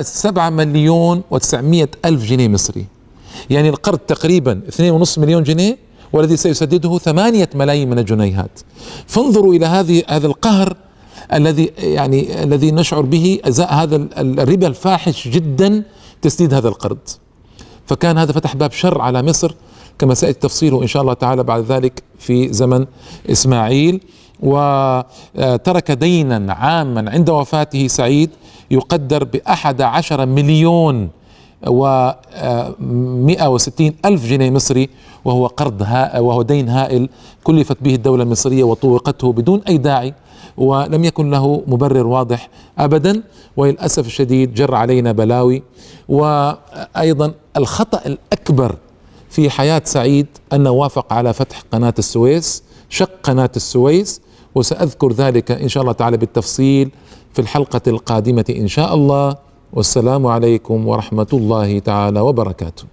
سبعة 0.00 0.50
مليون 0.50 1.22
وتسعمائة 1.30 1.88
ألف 2.04 2.24
جنيه 2.24 2.48
مصري. 2.48 2.86
يعني 3.50 3.68
القرض 3.68 3.98
تقريبا 3.98 4.60
اثنين 4.68 4.92
ونصف 4.92 5.18
مليون 5.18 5.42
جنيه 5.42 5.78
والذي 6.12 6.36
سيسدده 6.36 6.98
ثمانية 6.98 7.50
ملايين 7.54 7.90
من 7.90 7.98
الجنيهات. 7.98 8.60
فانظروا 9.06 9.54
إلى 9.54 9.66
هذه 9.66 10.02
هذا 10.08 10.26
القهر 10.26 10.76
الذي 11.32 11.70
يعني 11.78 12.42
الذي 12.42 12.70
نشعر 12.70 13.00
به 13.00 13.38
أزاء 13.44 13.74
هذا 13.74 13.96
الربا 14.18 14.66
الفاحش 14.66 15.28
جدا 15.28 15.82
تسديد 16.22 16.54
هذا 16.54 16.68
القرض. 16.68 16.98
فكان 17.86 18.18
هذا 18.18 18.32
فتح 18.32 18.56
باب 18.56 18.72
شر 18.72 19.00
على 19.00 19.22
مصر 19.22 19.54
كما 19.98 20.14
سيأتي 20.14 20.40
تفصيله 20.40 20.82
إن 20.82 20.86
شاء 20.86 21.02
الله 21.02 21.14
تعالى 21.14 21.42
بعد 21.42 21.64
ذلك 21.64 22.02
في 22.18 22.52
زمن 22.52 22.86
إسماعيل. 23.30 24.00
وترك 24.42 25.90
دينا 25.90 26.52
عاما 26.52 27.10
عند 27.10 27.30
وفاته 27.30 27.86
سعيد 27.86 28.30
يقدر 28.70 29.24
بأحد 29.24 29.82
عشر 29.82 30.26
مليون 30.26 31.08
و 31.66 32.10
160 32.80 33.92
ألف 34.04 34.26
جنيه 34.26 34.50
مصري 34.50 34.88
وهو 35.24 35.46
قرض 35.46 35.80
وهو 36.18 36.42
دين 36.42 36.68
هائل 36.68 37.08
كلفت 37.44 37.76
به 37.80 37.94
الدولة 37.94 38.22
المصرية 38.22 38.64
وطوقته 38.64 39.32
بدون 39.32 39.60
أي 39.68 39.78
داعي. 39.78 40.14
ولم 40.60 41.04
يكن 41.04 41.30
له 41.30 41.62
مبرر 41.66 42.06
واضح 42.06 42.48
ابدا 42.78 43.22
وللأسف 43.56 44.06
الشديد 44.06 44.54
جر 44.54 44.74
علينا 44.74 45.12
بلاوي. 45.12 45.62
وأيضا 46.08 47.32
الخطأ 47.56 48.00
الأكبر 48.06 48.76
في 49.30 49.50
حياة 49.50 49.82
سعيد 49.84 50.26
أنه 50.52 50.70
وافق 50.70 51.12
على 51.12 51.32
فتح 51.32 51.62
قناة 51.72 51.94
السويس 51.98 52.62
شق 52.88 53.10
قناة 53.22 53.50
السويس. 53.56 54.20
وسأذكر 54.54 55.12
ذلك 55.12 55.50
إن 55.50 55.68
شاء 55.68 55.80
الله 55.82 55.92
تعالى 55.92 56.16
بالتفصيل 56.16 56.90
في 57.32 57.38
الحلقة 57.38 57.80
القادمة 57.86 58.44
إن 58.50 58.68
شاء 58.68 58.94
الله. 58.94 59.36
والسلام 59.72 60.26
عليكم 60.26 60.88
ورحمة 60.88 61.26
الله 61.32 61.78
تعالى 61.78 62.20
وبركاته. 62.20 62.84